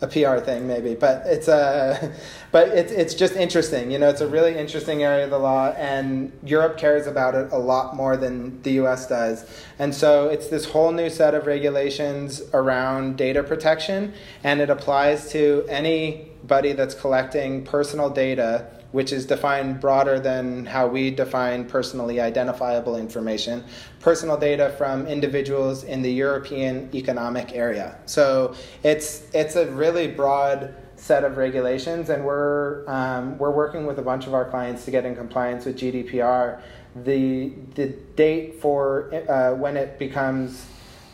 a 0.03 0.07
PR 0.07 0.43
thing 0.43 0.67
maybe, 0.67 0.95
but 0.95 1.23
it's 1.25 1.47
a, 1.47 2.11
but 2.51 2.67
it's 2.67 2.91
it's 2.91 3.13
just 3.15 3.35
interesting. 3.35 3.89
You 3.89 3.97
know, 3.97 4.09
it's 4.09 4.21
a 4.21 4.27
really 4.27 4.55
interesting 4.55 5.01
area 5.01 5.23
of 5.23 5.29
the 5.29 5.39
law, 5.39 5.69
and 5.69 6.31
Europe 6.43 6.77
cares 6.77 7.07
about 7.07 7.35
it 7.35 7.51
a 7.51 7.57
lot 7.57 7.95
more 7.95 8.17
than 8.17 8.61
the 8.63 8.73
U.S. 8.83 9.07
does. 9.07 9.45
And 9.79 9.95
so 9.95 10.27
it's 10.27 10.49
this 10.49 10.65
whole 10.65 10.91
new 10.91 11.09
set 11.09 11.33
of 11.33 11.47
regulations 11.47 12.41
around 12.53 13.17
data 13.17 13.41
protection, 13.43 14.13
and 14.43 14.59
it 14.59 14.69
applies 14.69 15.31
to 15.31 15.65
anybody 15.69 16.73
that's 16.73 16.93
collecting 16.93 17.63
personal 17.63 18.09
data. 18.09 18.67
Which 18.93 19.11
is 19.11 19.25
defined 19.25 19.81
broader 19.81 20.19
than 20.19 20.65
how 20.65 20.87
we 20.87 21.11
define 21.11 21.65
personally 21.65 22.21
identifiable 22.21 22.95
information, 22.95 23.65
personal 23.99 24.37
data 24.37 24.73
from 24.77 25.07
individuals 25.07 25.83
in 25.83 26.01
the 26.01 26.11
European 26.11 26.89
Economic 26.95 27.53
Area. 27.53 27.97
So 28.05 28.55
it's 28.83 29.23
it's 29.33 29.55
a 29.57 29.69
really 29.71 30.07
broad 30.07 30.73
set 30.95 31.25
of 31.25 31.35
regulations, 31.35 32.09
and 32.09 32.23
we're 32.23 32.87
um, 32.87 33.37
we're 33.37 33.51
working 33.51 33.85
with 33.85 33.99
a 33.99 34.01
bunch 34.01 34.25
of 34.25 34.33
our 34.33 34.45
clients 34.49 34.85
to 34.85 34.91
get 34.91 35.05
in 35.05 35.15
compliance 35.15 35.65
with 35.65 35.77
GDPR. 35.77 36.61
The 36.95 37.49
the 37.75 37.87
date 38.15 38.61
for 38.61 39.13
uh, 39.27 39.53
when 39.55 39.75
it 39.75 39.99
becomes 39.99 40.65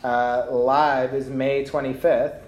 uh, 0.04 0.46
live 0.50 1.14
is 1.14 1.28
May 1.28 1.64
25th, 1.64 2.40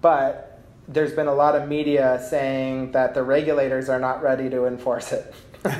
but 0.00 0.51
there's 0.92 1.12
been 1.12 1.26
a 1.28 1.34
lot 1.34 1.54
of 1.56 1.68
media 1.68 2.24
saying 2.28 2.92
that 2.92 3.14
the 3.14 3.22
regulators 3.22 3.88
are 3.88 3.98
not 3.98 4.22
ready 4.22 4.48
to 4.50 4.66
enforce 4.66 5.12
it. 5.12 5.34
and 5.64 5.72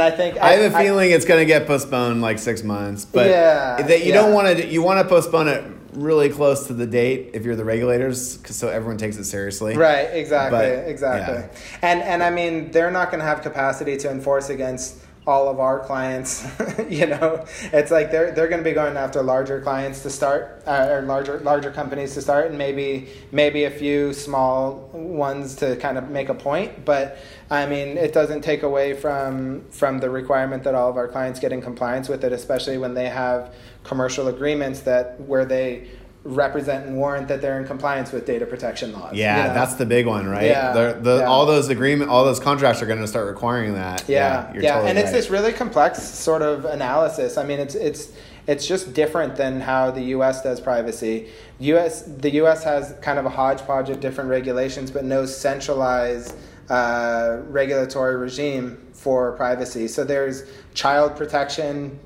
I 0.00 0.10
think 0.16 0.38
I 0.38 0.52
have 0.52 0.72
a 0.72 0.78
feeling 0.78 1.10
it's 1.10 1.24
going 1.24 1.40
to 1.40 1.44
get 1.46 1.66
postponed 1.66 2.22
like 2.22 2.38
six 2.38 2.62
months, 2.62 3.04
but 3.04 3.26
Yeah, 3.28 3.82
that 3.82 4.04
you 4.06 4.12
don't 4.12 4.32
want 4.32 4.56
to. 4.56 4.66
You 4.66 4.82
want 4.82 5.00
to 5.00 5.08
postpone 5.08 5.48
it 5.48 5.64
really 5.94 6.28
close 6.30 6.68
to 6.68 6.74
the 6.74 6.86
date 6.86 7.30
if 7.34 7.44
you're 7.44 7.56
the 7.56 7.64
regulators, 7.64 8.36
'cause 8.38 8.54
so 8.56 8.68
everyone 8.68 8.98
takes 8.98 9.16
it 9.16 9.24
seriously. 9.24 9.76
Right, 9.76 10.04
exactly, 10.12 10.58
But, 10.60 10.88
exactly. 10.88 11.34
yeah. 11.38 11.48
And 11.82 12.02
and 12.02 12.22
I 12.22 12.30
mean, 12.30 12.70
they're 12.70 12.92
not 12.92 13.10
going 13.10 13.18
to 13.20 13.26
have 13.26 13.42
capacity 13.42 13.96
to 13.98 14.10
enforce 14.10 14.48
against 14.48 15.01
all 15.26 15.48
of 15.48 15.60
our 15.60 15.78
clients. 15.80 16.44
you 16.88 17.06
know, 17.06 17.44
it's 17.72 17.90
like 17.90 18.10
they're 18.10 18.32
they're 18.32 18.48
going 18.48 18.62
to 18.62 18.68
be 18.68 18.74
going 18.74 18.96
after 18.96 19.22
larger 19.22 19.60
clients 19.60 20.02
to 20.02 20.10
start, 20.10 20.62
uh, 20.66 20.88
or 20.90 21.02
larger 21.02 21.38
larger 21.40 21.70
companies 21.70 22.14
to 22.14 22.22
start, 22.22 22.48
and 22.48 22.58
maybe 22.58 23.08
maybe 23.30 23.64
a 23.64 23.70
few 23.70 24.12
small 24.12 24.90
ones 24.92 25.54
to 25.56 25.76
kind 25.76 25.98
of 25.98 26.10
make 26.10 26.28
a 26.28 26.34
point. 26.34 26.84
But 26.84 27.18
I 27.50 27.66
mean, 27.66 27.96
it 27.98 28.12
doesn't 28.12 28.42
take 28.42 28.62
away 28.62 28.94
from 28.94 29.64
from 29.70 29.98
the 29.98 30.10
requirement 30.10 30.64
that 30.64 30.74
all 30.74 30.90
of 30.90 30.96
our 30.96 31.08
clients 31.08 31.38
get 31.38 31.52
in 31.52 31.62
compliance 31.62 32.08
with 32.08 32.24
it, 32.24 32.32
especially 32.32 32.78
when 32.78 32.94
they 32.94 33.08
have 33.08 33.54
commercial 33.84 34.28
agreements 34.28 34.80
that 34.80 35.20
where 35.20 35.44
they 35.44 35.88
represent 36.24 36.86
and 36.86 36.96
warrant 36.96 37.26
that 37.28 37.40
they're 37.40 37.58
in 37.58 37.66
compliance 37.66 38.12
with 38.12 38.26
data 38.26 38.46
protection 38.46 38.92
laws. 38.92 39.14
Yeah, 39.14 39.36
you 39.36 39.48
know? 39.48 39.54
that's 39.54 39.74
the 39.74 39.86
big 39.86 40.06
one, 40.06 40.28
right? 40.28 40.44
Yeah, 40.44 40.72
The, 40.72 40.98
the, 41.00 41.16
yeah. 41.18 41.24
All 41.24 41.46
those 41.46 41.68
agreement, 41.68 42.10
all 42.10 42.24
those 42.24 42.38
contracts 42.38 42.80
are 42.80 42.86
going 42.86 43.00
to 43.00 43.08
start 43.08 43.26
requiring 43.26 43.74
that. 43.74 44.04
Yeah, 44.08 44.18
yeah, 44.18 44.52
you're 44.52 44.62
totally 44.62 44.90
and 44.90 44.98
it's 44.98 45.10
this 45.10 45.30
really 45.30 45.52
complex 45.52 46.02
sort 46.02 46.42
of 46.42 46.64
analysis. 46.64 47.36
I 47.36 47.44
mean, 47.44 47.58
it's 47.58 47.74
it's 47.74 48.12
it's 48.46 48.66
just 48.66 48.94
different 48.94 49.36
than 49.36 49.60
how 49.60 49.90
the 49.90 50.02
U.S. 50.16 50.42
does 50.42 50.60
privacy. 50.60 51.28
U.S. 51.58 52.02
the 52.02 52.30
U.S. 52.30 52.62
has 52.64 52.94
kind 53.02 53.18
of 53.18 53.26
a 53.26 53.30
hodgepodge 53.30 53.90
of 53.90 53.98
different 53.98 54.30
regulations, 54.30 54.90
but 54.90 55.04
no 55.04 55.26
centralized 55.26 56.36
uh, 56.68 57.38
regulatory 57.48 58.16
regime 58.16 58.78
for 58.92 59.32
privacy. 59.32 59.88
So 59.88 60.04
there's 60.04 60.44
child 60.74 61.16
protection 61.16 61.98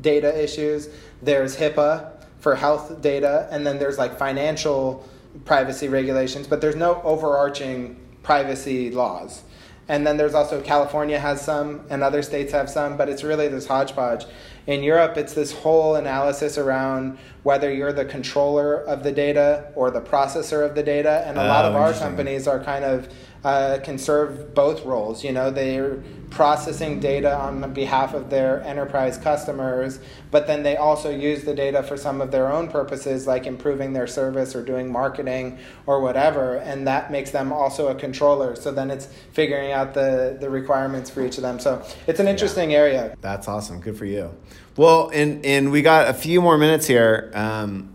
data 0.00 0.42
issues. 0.42 0.88
There's 1.22 1.56
HIPAA 1.56 2.09
for 2.40 2.54
health 2.54 3.00
data, 3.00 3.48
and 3.50 3.66
then 3.66 3.78
there's 3.78 3.98
like 3.98 4.18
financial 4.18 5.06
privacy 5.44 5.88
regulations, 5.88 6.46
but 6.46 6.60
there's 6.60 6.76
no 6.76 7.00
overarching 7.02 7.96
privacy 8.22 8.90
laws. 8.90 9.42
And 9.88 10.06
then 10.06 10.16
there's 10.16 10.34
also 10.34 10.60
California 10.60 11.18
has 11.18 11.40
some, 11.42 11.84
and 11.90 12.02
other 12.02 12.22
states 12.22 12.52
have 12.52 12.70
some, 12.70 12.96
but 12.96 13.08
it's 13.08 13.24
really 13.24 13.48
this 13.48 13.66
hodgepodge. 13.66 14.24
In 14.66 14.84
Europe, 14.84 15.16
it's 15.16 15.34
this 15.34 15.52
whole 15.52 15.96
analysis 15.96 16.58
around 16.58 17.18
whether 17.42 17.72
you're 17.72 17.92
the 17.92 18.04
controller 18.04 18.74
of 18.84 19.02
the 19.02 19.10
data 19.10 19.72
or 19.74 19.90
the 19.90 20.00
processor 20.00 20.64
of 20.64 20.76
the 20.76 20.82
data, 20.82 21.24
and 21.26 21.36
a 21.36 21.44
lot 21.44 21.64
Oh, 21.64 21.68
of 21.70 21.74
our 21.76 21.92
companies 21.92 22.46
are 22.46 22.62
kind 22.62 22.84
of 22.84 23.08
uh, 23.44 23.78
can 23.82 23.98
serve 23.98 24.54
both 24.54 24.84
roles. 24.84 25.24
You 25.24 25.32
know, 25.32 25.50
they're 25.50 26.02
processing 26.30 27.00
data 27.00 27.34
on 27.36 27.72
behalf 27.72 28.14
of 28.14 28.30
their 28.30 28.62
enterprise 28.62 29.18
customers, 29.18 29.98
but 30.30 30.46
then 30.46 30.62
they 30.62 30.76
also 30.76 31.10
use 31.10 31.44
the 31.44 31.54
data 31.54 31.82
for 31.82 31.96
some 31.96 32.20
of 32.20 32.30
their 32.30 32.52
own 32.52 32.68
purposes, 32.68 33.26
like 33.26 33.46
improving 33.46 33.92
their 33.92 34.06
service 34.06 34.54
or 34.54 34.62
doing 34.64 34.90
marketing 34.90 35.58
or 35.86 36.00
whatever, 36.00 36.56
and 36.58 36.86
that 36.86 37.10
makes 37.10 37.30
them 37.30 37.52
also 37.52 37.88
a 37.88 37.94
controller. 37.94 38.54
So 38.54 38.70
then 38.70 38.90
it's 38.90 39.06
figuring 39.32 39.72
out 39.72 39.94
the, 39.94 40.36
the 40.40 40.48
requirements 40.48 41.10
for 41.10 41.24
each 41.24 41.36
of 41.36 41.42
them. 41.42 41.58
So 41.58 41.84
it's 42.06 42.20
an 42.20 42.28
interesting 42.28 42.74
area. 42.74 43.16
That's 43.20 43.48
awesome. 43.48 43.80
Good 43.80 43.96
for 43.96 44.04
you. 44.04 44.34
Well, 44.76 45.10
and 45.12 45.44
and 45.44 45.72
we 45.72 45.82
got 45.82 46.08
a 46.08 46.14
few 46.14 46.40
more 46.40 46.56
minutes 46.56 46.86
here. 46.86 47.30
Um, 47.34 47.92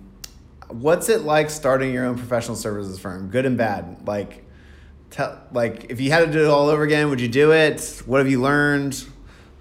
what's 0.67 1.09
it 1.09 1.21
like 1.21 1.49
starting 1.49 1.93
your 1.93 2.05
own 2.05 2.17
professional 2.17 2.57
services 2.57 2.99
firm? 2.99 3.29
Good 3.29 3.45
and 3.45 3.57
bad. 3.57 4.05
Like, 4.05 4.44
tell 5.15 5.39
like 5.53 5.85
if 5.89 6.01
you 6.01 6.11
had 6.11 6.25
to 6.25 6.31
do 6.31 6.43
it 6.43 6.49
all 6.49 6.67
over 6.67 6.83
again, 6.83 7.09
would 7.09 7.21
you 7.21 7.29
do 7.29 7.53
it? 7.53 8.01
What 8.05 8.17
have 8.17 8.29
you 8.29 8.41
learned? 8.41 9.05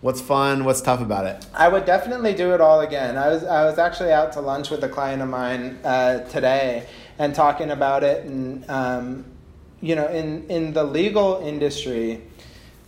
What's 0.00 0.20
fun? 0.20 0.64
What's 0.64 0.82
tough 0.82 1.00
about 1.00 1.26
it? 1.26 1.46
I 1.54 1.68
would 1.68 1.86
definitely 1.86 2.34
do 2.34 2.52
it 2.52 2.60
all 2.60 2.80
again. 2.80 3.16
I 3.16 3.28
was 3.28 3.44
I 3.44 3.64
was 3.64 3.78
actually 3.78 4.12
out 4.12 4.32
to 4.32 4.40
lunch 4.40 4.70
with 4.70 4.82
a 4.84 4.88
client 4.88 5.22
of 5.22 5.28
mine 5.28 5.78
uh, 5.84 6.20
today 6.28 6.86
and 7.18 7.34
talking 7.34 7.70
about 7.70 8.02
it, 8.02 8.24
and 8.26 8.68
um, 8.68 9.24
you 9.80 9.94
know, 9.94 10.08
in 10.08 10.46
in 10.50 10.72
the 10.72 10.84
legal 10.84 11.40
industry, 11.42 12.20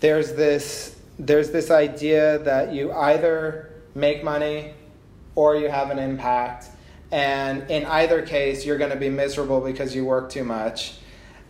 there's 0.00 0.35
this 0.35 0.96
there's 1.18 1.50
this 1.52 1.70
idea 1.70 2.38
that 2.40 2.74
you 2.74 2.92
either 2.92 3.72
make 3.94 4.22
money 4.22 4.74
or 5.37 5.57
you 5.57 5.68
have 5.68 5.90
an 5.90 5.98
impact, 5.98 6.66
and 7.12 7.70
in 7.70 7.87
either 7.87 8.20
case, 8.22 8.66
you're 8.66 8.79
going 8.79 8.90
to 8.90 9.02
be 9.09 9.09
miserable 9.09 9.61
because 9.61 9.94
you 9.94 10.05
work 10.05 10.29
too 10.29 10.44
much. 10.44 10.98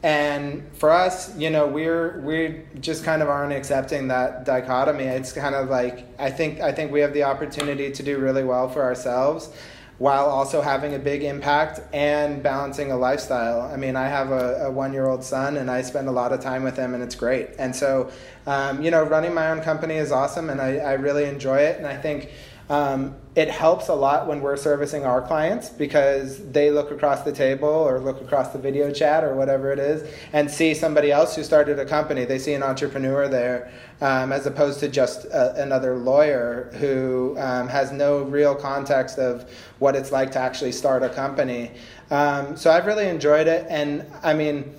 And 0.07 0.63
for 0.75 0.93
us, 0.93 1.37
you 1.37 1.51
know, 1.51 1.67
we're 1.67 2.21
we 2.21 2.63
just 2.79 3.03
kind 3.03 3.23
of 3.23 3.29
aren't 3.29 3.53
accepting 3.53 4.07
that 4.07 4.45
dichotomy. 4.45 5.03
It's 5.03 5.33
kind 5.33 5.57
of 5.57 5.69
like 5.69 6.07
I 6.17 6.31
think 6.31 6.61
I 6.61 6.71
think 6.71 6.93
we 6.93 7.01
have 7.01 7.13
the 7.13 7.25
opportunity 7.25 7.91
to 7.91 8.03
do 8.05 8.21
really 8.21 8.45
well 8.45 8.69
for 8.69 8.85
ourselves 8.85 9.51
while 9.99 10.27
also 10.27 10.61
having 10.61 10.95
a 10.95 10.99
big 11.01 11.25
impact 11.25 11.81
and 11.93 12.41
balancing 12.41 12.93
a 12.93 12.97
lifestyle. 12.97 13.63
I 13.63 13.77
mean, 13.77 13.97
I 13.97 14.07
have 14.07 14.31
a, 14.31 14.67
a 14.67 14.71
one 14.71 14.93
year 14.93 15.09
old 15.09 15.25
son 15.25 15.57
and 15.57 15.69
I 15.69 15.83
spend 15.83 16.07
a 16.07 16.13
lot 16.13 16.33
of 16.33 16.41
time 16.41 16.63
with 16.63 16.77
him 16.77 16.95
and 16.95 17.03
it's 17.03 17.17
great. 17.17 17.49
And 17.59 17.75
so, 17.75 18.13
um, 18.47 18.83
you 18.83 18.93
know, 18.93 19.03
running 19.03 19.35
my 19.35 19.51
own 19.51 19.61
company 19.61 19.97
is 19.97 20.13
awesome 20.13 20.51
and 20.51 20.61
I, 20.61 20.77
I 20.77 20.93
really 20.93 21.25
enjoy 21.25 21.59
it. 21.59 21.79
And 21.79 21.87
I 21.87 21.97
think 21.97 22.31
Um, 22.69 23.15
it 23.37 23.49
helps 23.49 23.89
a 23.89 23.95
lot 23.95 24.27
when 24.27 24.41
we're 24.41 24.57
servicing 24.57 25.05
our 25.05 25.23
clients 25.23 25.69
because 25.69 26.51
they 26.51 26.71
look 26.71 26.91
across 26.91 27.23
the 27.23 27.31
table 27.31 27.69
or 27.69 28.01
look 28.01 28.21
across 28.21 28.53
the 28.53 28.59
video 28.59 28.91
chat 28.91 29.23
or 29.23 29.35
whatever 29.35 29.71
it 29.73 29.79
is 29.79 30.11
and 30.33 30.51
see 30.51 30.75
somebody 30.75 31.13
else 31.13 31.37
who 31.37 31.45
started 31.45 31.79
a 31.79 31.85
company. 31.85 32.25
They 32.25 32.39
see 32.39 32.55
an 32.55 32.65
entrepreneur 32.65 33.29
there 33.29 33.73
um, 34.01 34.33
as 34.33 34.47
opposed 34.47 34.81
to 34.81 34.89
just 34.89 35.27
a, 35.27 35.63
another 35.63 35.97
lawyer 35.97 36.73
who 36.81 37.37
um, 37.39 37.69
has 37.69 37.93
no 37.93 38.23
real 38.23 38.55
context 38.55 39.19
of 39.19 39.49
what 39.79 39.95
it's 39.95 40.11
like 40.11 40.33
to 40.33 40.39
actually 40.39 40.73
start 40.73 41.05
a 41.05 41.09
company. 41.09 41.71
Um, 42.11 42.57
so 42.57 42.73
I've 42.73 42.87
really 42.87 43.07
enjoyed 43.09 43.47
it. 43.47 43.67
And 43.69 44.05
I 44.25 44.35
mean, 44.35 44.75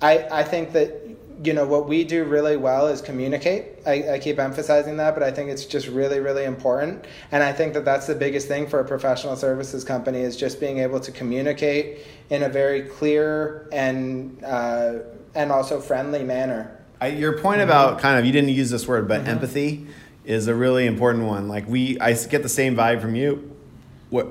I, 0.00 0.28
I 0.30 0.44
think 0.44 0.72
that 0.72 1.07
you 1.42 1.52
know 1.52 1.64
what 1.64 1.88
we 1.88 2.04
do 2.04 2.24
really 2.24 2.56
well 2.56 2.88
is 2.88 3.00
communicate. 3.00 3.66
I, 3.86 4.14
I, 4.14 4.18
keep 4.18 4.38
emphasizing 4.38 4.96
that 4.96 5.14
but 5.14 5.22
i 5.22 5.30
think 5.30 5.50
it's 5.50 5.64
just 5.64 5.86
really 5.86 6.20
really 6.20 6.44
important. 6.44 7.04
And 7.30 7.42
i 7.42 7.52
think 7.52 7.74
that 7.74 7.84
that's 7.84 8.06
the 8.06 8.14
biggest 8.14 8.48
thing 8.48 8.66
for 8.66 8.80
a 8.80 8.84
professional 8.84 9.36
services 9.36 9.84
company 9.84 10.20
is 10.20 10.36
just 10.36 10.58
being 10.60 10.78
able 10.78 11.00
to 11.00 11.12
communicate 11.12 12.06
in 12.30 12.42
a 12.42 12.48
very 12.48 12.82
clear 12.82 13.68
and 13.72 14.42
uh, 14.44 14.98
and 15.34 15.52
also 15.52 15.80
friendly 15.80 16.24
manner. 16.24 16.74
I, 17.00 17.08
your 17.08 17.38
point 17.38 17.60
about 17.60 18.00
kind 18.00 18.18
of 18.18 18.26
you 18.26 18.32
didn't 18.32 18.50
use 18.50 18.70
this 18.70 18.88
word 18.88 19.06
but 19.06 19.20
mm-hmm. 19.20 19.30
empathy 19.30 19.86
is 20.24 20.48
a 20.48 20.54
really 20.54 20.86
important 20.86 21.24
one. 21.24 21.48
Like 21.48 21.68
we 21.68 22.00
i 22.00 22.12
get 22.12 22.42
the 22.42 22.48
same 22.48 22.74
vibe 22.74 23.00
from 23.00 23.14
you 23.14 23.54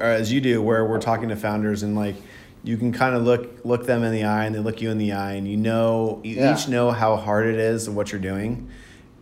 as 0.02 0.32
you 0.32 0.42
do 0.42 0.62
where 0.62 0.84
we're 0.86 1.00
talking 1.00 1.30
to 1.30 1.36
founders 1.36 1.84
and 1.84 1.96
like 1.96 2.16
you 2.68 2.78
can 2.78 2.92
kind 2.92 3.16
of 3.16 3.24
look 3.24 3.64
look 3.64 3.86
them 3.86 4.04
in 4.04 4.12
the 4.12 4.26
eye 4.26 4.46
and 4.46 4.54
they 4.54 4.60
look 4.60 4.82
you 4.82 4.92
in 4.92 4.98
the 4.98 5.14
eye 5.14 5.34
and 5.34 5.48
you 5.48 5.56
know 5.56 6.20
you 6.24 6.36
yeah. 6.36 6.54
each 6.54 6.68
know 6.68 6.92
how 6.92 7.16
hard 7.16 7.48
it 7.48 7.56
is 7.56 7.88
and 7.88 7.96
what 7.96 8.12
you're 8.12 8.22
doing 8.22 8.70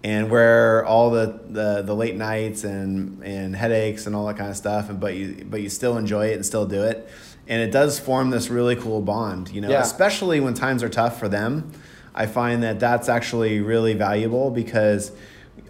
and 0.04 0.30
where 0.30 0.86
all 0.86 1.10
the, 1.10 1.40
the, 1.50 1.82
the 1.82 1.96
late 1.96 2.16
nights 2.16 2.64
and, 2.64 3.24
and 3.24 3.56
headaches 3.56 4.06
and 4.06 4.16
all 4.16 4.28
that 4.28 4.38
kind 4.38 4.52
of 4.52 4.58
stuff 4.58 4.90
and 4.90 5.00
but 5.00 5.16
you 5.16 5.46
but 5.50 5.62
you 5.62 5.70
still 5.70 5.98
enjoy 5.98 6.28
it 6.28 6.34
and 6.34 6.46
still 6.46 6.66
do 6.66 6.84
it 6.84 7.08
and 7.48 7.62
it 7.62 7.72
does 7.72 8.00
form 8.00 8.32
this 8.32 8.50
really 8.50 8.76
cool 8.76 9.02
bond 9.02 9.50
you 9.52 9.62
know 9.62 9.70
yeah. 9.70 9.82
especially 9.82 10.40
when 10.40 10.54
times 10.54 10.82
are 10.82 10.90
tough 10.90 11.20
for 11.20 11.28
them 11.28 11.72
i 12.16 12.26
find 12.26 12.64
that 12.64 12.80
that's 12.80 13.10
actually 13.10 13.60
really 13.60 13.94
valuable 13.94 14.50
because 14.50 15.12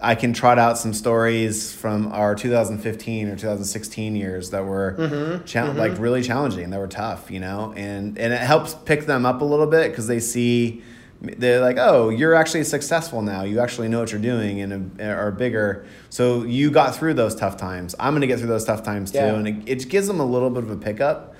I 0.01 0.15
can 0.15 0.33
trot 0.33 0.59
out 0.59 0.77
some 0.77 0.93
stories 0.93 1.73
from 1.73 2.11
our 2.11 2.35
2015 2.35 3.29
or 3.29 3.35
2016 3.35 4.15
years 4.15 4.49
that 4.49 4.65
were 4.65 4.95
mm-hmm. 4.97 5.45
Cha- 5.45 5.67
mm-hmm. 5.67 5.77
like 5.77 5.97
really 5.99 6.21
challenging. 6.21 6.69
That 6.69 6.79
were 6.79 6.87
tough, 6.87 7.31
you 7.31 7.39
know, 7.39 7.73
and 7.75 8.17
and 8.17 8.33
it 8.33 8.41
helps 8.41 8.73
pick 8.73 9.05
them 9.05 9.25
up 9.25 9.41
a 9.41 9.45
little 9.45 9.67
bit 9.67 9.91
because 9.91 10.07
they 10.07 10.19
see 10.19 10.83
they're 11.21 11.61
like, 11.61 11.77
oh, 11.79 12.09
you're 12.09 12.35
actually 12.35 12.63
successful 12.63 13.21
now. 13.21 13.43
You 13.43 13.59
actually 13.59 13.87
know 13.87 13.99
what 13.99 14.11
you're 14.11 14.21
doing 14.21 14.61
and 14.61 15.01
are 15.01 15.31
bigger. 15.31 15.85
So 16.09 16.43
you 16.43 16.71
got 16.71 16.95
through 16.95 17.15
those 17.15 17.35
tough 17.35 17.57
times. 17.57 17.95
I'm 17.99 18.13
going 18.13 18.21
to 18.21 18.27
get 18.27 18.39
through 18.39 18.49
those 18.49 18.65
tough 18.65 18.83
times 18.83 19.11
too, 19.11 19.17
yeah. 19.19 19.35
and 19.35 19.47
it, 19.47 19.55
it 19.65 19.89
gives 19.89 20.07
them 20.07 20.19
a 20.19 20.25
little 20.25 20.49
bit 20.49 20.63
of 20.63 20.69
a 20.69 20.77
pickup. 20.77 21.34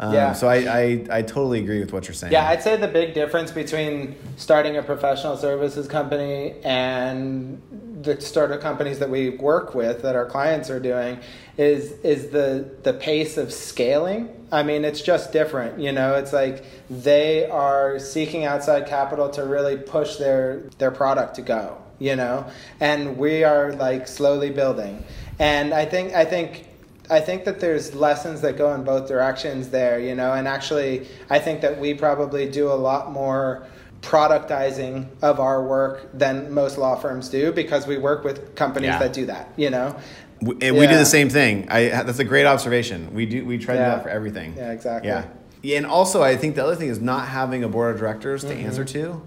Um, 0.00 0.14
yeah. 0.14 0.32
So 0.32 0.48
I, 0.48 0.56
I, 0.56 1.06
I 1.10 1.22
totally 1.22 1.60
agree 1.60 1.78
with 1.78 1.92
what 1.92 2.08
you're 2.08 2.14
saying. 2.14 2.32
Yeah, 2.32 2.48
I'd 2.48 2.62
say 2.62 2.74
the 2.76 2.88
big 2.88 3.12
difference 3.12 3.52
between 3.52 4.16
starting 4.36 4.78
a 4.78 4.82
professional 4.82 5.36
services 5.36 5.86
company 5.86 6.54
and 6.64 7.60
the 8.02 8.18
startup 8.18 8.62
companies 8.62 8.98
that 9.00 9.10
we 9.10 9.28
work 9.28 9.74
with 9.74 10.00
that 10.00 10.16
our 10.16 10.24
clients 10.24 10.70
are 10.70 10.80
doing 10.80 11.20
is 11.58 11.92
is 12.00 12.30
the 12.30 12.70
the 12.82 12.94
pace 12.94 13.36
of 13.36 13.52
scaling. 13.52 14.34
I 14.50 14.62
mean, 14.62 14.86
it's 14.86 15.02
just 15.02 15.32
different. 15.32 15.78
You 15.78 15.92
know, 15.92 16.14
it's 16.14 16.32
like 16.32 16.64
they 16.88 17.44
are 17.50 17.98
seeking 17.98 18.46
outside 18.46 18.86
capital 18.86 19.28
to 19.30 19.44
really 19.44 19.76
push 19.76 20.16
their 20.16 20.60
their 20.78 20.90
product 20.90 21.34
to 21.34 21.42
go. 21.42 21.76
You 21.98 22.16
know, 22.16 22.46
and 22.80 23.18
we 23.18 23.44
are 23.44 23.74
like 23.74 24.08
slowly 24.08 24.48
building. 24.48 25.04
And 25.38 25.74
I 25.74 25.84
think 25.84 26.14
I 26.14 26.24
think 26.24 26.69
I 27.10 27.20
think 27.20 27.44
that 27.44 27.60
there's 27.60 27.94
lessons 27.94 28.40
that 28.42 28.56
go 28.56 28.72
in 28.74 28.84
both 28.84 29.08
directions 29.08 29.68
there, 29.70 29.98
you 29.98 30.14
know, 30.14 30.32
and 30.32 30.46
actually, 30.46 31.08
I 31.28 31.38
think 31.38 31.60
that 31.62 31.78
we 31.78 31.92
probably 31.94 32.48
do 32.48 32.70
a 32.70 32.74
lot 32.74 33.10
more 33.10 33.66
productizing 34.00 35.06
of 35.20 35.40
our 35.40 35.62
work 35.62 36.08
than 36.14 36.52
most 36.52 36.78
law 36.78 36.96
firms 36.96 37.28
do 37.28 37.52
because 37.52 37.86
we 37.86 37.98
work 37.98 38.24
with 38.24 38.54
companies 38.54 38.88
yeah. 38.88 38.98
that 38.98 39.12
do 39.12 39.26
that, 39.26 39.52
you 39.56 39.70
know. 39.70 39.98
We, 40.40 40.52
and 40.54 40.62
yeah. 40.62 40.72
we 40.72 40.86
do 40.86 40.96
the 40.96 41.04
same 41.04 41.28
thing. 41.28 41.68
I, 41.68 41.88
that's 41.88 42.18
a 42.18 42.24
great 42.24 42.46
observation. 42.46 43.12
We 43.12 43.26
do 43.26 43.44
we 43.44 43.58
try 43.58 43.74
to 43.74 43.80
do 43.80 43.84
that 43.84 44.02
for 44.02 44.08
everything. 44.08 44.54
Yeah, 44.56 44.72
exactly. 44.72 45.10
Yeah. 45.10 45.26
yeah. 45.62 45.76
And 45.76 45.86
also, 45.86 46.22
I 46.22 46.36
think 46.36 46.54
the 46.54 46.64
other 46.64 46.76
thing 46.76 46.88
is 46.88 47.00
not 47.00 47.28
having 47.28 47.62
a 47.62 47.68
board 47.68 47.94
of 47.94 48.00
directors 48.00 48.42
to 48.44 48.54
mm-hmm. 48.54 48.66
answer 48.66 48.84
to. 48.86 49.26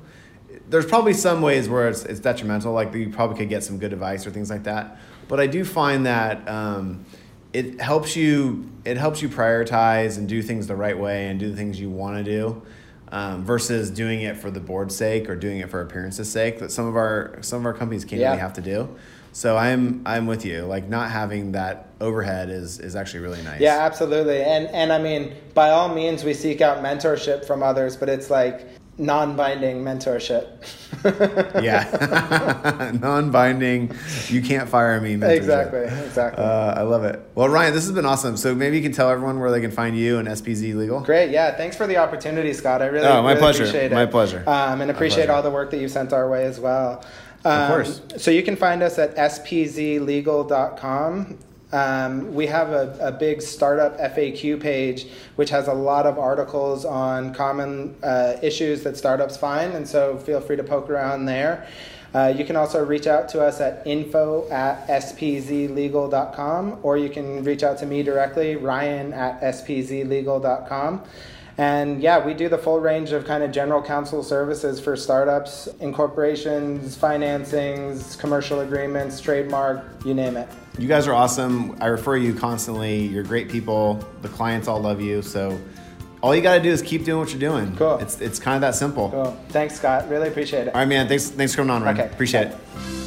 There's 0.70 0.88
probably 0.88 1.14
some 1.14 1.42
ways 1.42 1.70
where 1.70 1.88
it's, 1.88 2.04
it's 2.04 2.20
detrimental, 2.20 2.74
like 2.74 2.94
you 2.96 3.10
probably 3.10 3.38
could 3.38 3.50
get 3.50 3.64
some 3.64 3.78
good 3.78 3.94
advice 3.94 4.26
or 4.26 4.32
things 4.32 4.50
like 4.50 4.64
that. 4.64 4.98
But 5.28 5.40
I 5.40 5.46
do 5.48 5.64
find 5.64 6.06
that 6.08 6.48
um, 6.48 7.06
it 7.54 7.80
helps 7.80 8.16
you 8.16 8.70
it 8.84 8.98
helps 8.98 9.22
you 9.22 9.30
prioritize 9.30 10.18
and 10.18 10.28
do 10.28 10.42
things 10.42 10.68
the 10.68 10.76
right 10.76 10.98
way 10.98 11.28
and 11.28 11.40
do 11.40 11.50
the 11.50 11.56
things 11.56 11.80
you 11.80 11.90
want 11.90 12.18
to 12.18 12.24
do 12.24 12.62
um, 13.14 13.46
versus 13.46 13.92
doing 13.92 14.22
it 14.22 14.36
for 14.38 14.50
the 14.50 14.60
board's 14.60 14.96
sake 14.96 15.30
or 15.30 15.36
doing 15.36 15.60
it 15.60 15.70
for 15.70 15.82
appearance's 15.82 16.30
sake 16.30 16.60
that 16.60 16.72
some 16.72 16.88
of 16.88 16.96
our 16.96 17.38
some 17.42 17.60
of 17.60 17.66
our 17.66 17.74
companies 17.74 18.04
can't 18.04 18.20
yeah. 18.20 18.30
really 18.30 18.42
have 18.42 18.54
to 18.54 18.62
do. 18.62 18.90
So 19.34 19.56
i'm 19.56 20.02
i'm 20.06 20.26
with 20.26 20.46
you. 20.46 20.64
Like 20.64 20.90
not 20.90 21.12
having 21.12 21.52
that 21.52 21.90
overhead 22.02 22.50
is 22.50 22.80
is 22.80 22.96
actually 22.96 23.22
really 23.22 23.42
nice. 23.44 23.62
Yeah 23.62 23.78
absolutely. 23.82 24.42
And 24.42 24.68
and 24.70 24.92
i 24.92 24.98
mean 24.98 25.36
by 25.54 25.70
all 25.70 25.94
means 25.94 26.24
we 26.24 26.34
seek 26.34 26.60
out 26.60 26.84
mentorship 26.84 27.46
from 27.46 27.62
others 27.62 27.96
but 27.96 28.10
it's 28.10 28.32
like 28.32 28.68
non-binding 28.98 29.84
mentorship. 29.84 30.48
yeah, 31.64 32.92
non-binding. 33.02 33.92
You 34.28 34.42
can't 34.42 34.70
fire 34.70 35.00
me. 35.02 35.16
Mentorship. 35.16 35.38
Exactly. 35.38 35.82
Exactly. 35.82 36.44
Uh, 36.44 36.80
I 36.80 36.84
love 36.84 37.04
it. 37.04 37.20
Well, 37.36 37.50
Ryan, 37.50 37.74
this 37.74 37.86
has 37.86 37.94
been 37.94 38.06
awesome. 38.06 38.38
So 38.38 38.54
maybe 38.54 38.78
you 38.78 38.84
can 38.84 38.92
tell 38.92 39.10
everyone 39.10 39.40
where 39.40 39.52
they 39.52 39.62
can 39.62 39.72
find 39.72 39.98
you 39.98 40.20
and 40.20 40.28
SPZ 40.28 40.76
Legal. 40.76 41.02
Great. 41.02 41.32
Yeah. 41.32 41.56
Thanks 41.56 41.76
for 41.76 41.88
the 41.88 41.98
opportunity, 41.98 42.54
Scott. 42.54 42.82
I 42.82 42.88
really, 42.88 43.08
oh, 43.08 43.22
my 43.22 43.30
really 43.30 43.40
pleasure. 43.40 43.64
appreciate 43.64 43.92
it. 43.92 43.96
My 43.96 44.06
pleasure. 44.06 44.44
Um, 44.48 44.82
and 44.82 44.92
appreciate 44.92 45.30
all 45.30 45.42
the 45.42 45.52
work 45.52 45.72
that 45.72 45.80
you 45.80 45.88
sent 45.88 46.14
our 46.14 46.30
way 46.30 46.46
as 46.46 46.60
well. 46.60 47.04
Um, 47.46 47.62
of 47.62 47.70
course. 47.70 48.02
So 48.18 48.32
you 48.32 48.44
can 48.44 48.56
find 48.56 48.84
us 48.84 49.00
at 49.00 49.16
spzlegal.com. 49.16 51.38
Um, 51.74 52.36
we 52.36 52.46
have 52.48 52.70
a, 52.70 52.96
a, 53.02 53.12
big 53.12 53.42
startup 53.42 53.98
FAQ 53.98 54.62
page, 54.62 55.08
which 55.38 55.50
has 55.50 55.68
a 55.68 55.74
lot 55.74 56.06
of 56.06 56.20
articles 56.20 56.86
on 56.86 57.34
common 57.34 57.96
uh, 58.04 58.36
issues 58.44 58.84
that 58.84 58.96
startups 58.96 59.38
find, 59.38 59.74
and 59.74 59.88
so 59.88 60.18
feel 60.20 60.40
free 60.40 60.56
to 60.56 60.64
poke 60.64 60.88
around 60.88 61.26
there. 61.26 61.68
Uh, 62.14 62.32
you 62.38 62.46
can 62.46 62.56
also 62.56 62.86
reach 62.86 63.08
out 63.08 63.28
to 63.30 63.42
us 63.42 63.60
at 63.60 63.82
info 63.88 64.48
at 64.52 64.88
spzlegal.com, 64.88 66.80
or 66.84 66.96
you 66.96 67.10
can 67.10 67.44
reach 67.44 67.64
out 67.64 67.80
to 67.80 67.88
me 67.88 68.04
directly, 68.04 68.56
ryan 68.56 69.12
at 69.12 69.42
spzlegal.com. 69.42 71.02
And 71.58 72.02
yeah, 72.02 72.24
we 72.24 72.34
do 72.34 72.50
the 72.50 72.58
full 72.58 72.80
range 72.80 73.12
of 73.12 73.26
kind 73.26 73.44
of 73.44 73.52
general 73.52 73.82
counsel 73.82 74.24
services 74.24 74.80
for 74.80 74.96
startups, 74.96 75.68
incorporations, 75.80 76.98
financings, 76.98 78.18
commercial 78.18 78.62
agreements, 78.62 79.22
trademark, 79.22 79.86
you 80.04 80.14
name 80.14 80.36
it. 80.36 80.50
You 80.80 80.88
guys 80.88 81.08
are 81.08 81.14
awesome. 81.14 81.78
I 81.80 81.88
refer 81.88 82.18
you 82.18 82.34
constantly. 82.34 83.06
You're 83.06 83.24
great 83.24 83.50
people. 83.50 84.04
The 84.24 84.30
clients 84.30 84.68
all 84.68 84.80
love 84.80 85.00
you. 85.00 85.22
So 85.22 85.60
all 86.24 86.36
you 86.36 86.42
got 86.42 86.56
to 86.56 86.64
do 86.64 86.72
is 86.72 86.82
keep 86.82 87.04
doing 87.04 87.20
what 87.20 87.30
you're 87.30 87.40
doing. 87.40 87.76
Cool. 87.76 88.00
It's, 88.00 88.20
it's 88.20 88.40
kind 88.40 88.56
of 88.56 88.62
that 88.62 88.76
simple. 88.76 89.12
Cool. 89.12 89.38
Thanks, 89.50 89.76
Scott. 89.76 90.10
Really 90.10 90.30
appreciate 90.30 90.68
it. 90.68 90.74
All 90.74 90.80
right, 90.82 90.88
man. 90.88 91.08
Thanks, 91.08 91.30
thanks 91.30 91.54
for 91.54 91.58
coming 91.58 91.72
on, 91.72 91.84
Ryan. 91.84 92.00
Okay. 92.00 92.12
Appreciate 92.12 92.48
okay. 92.48 92.56
it. 92.56 93.03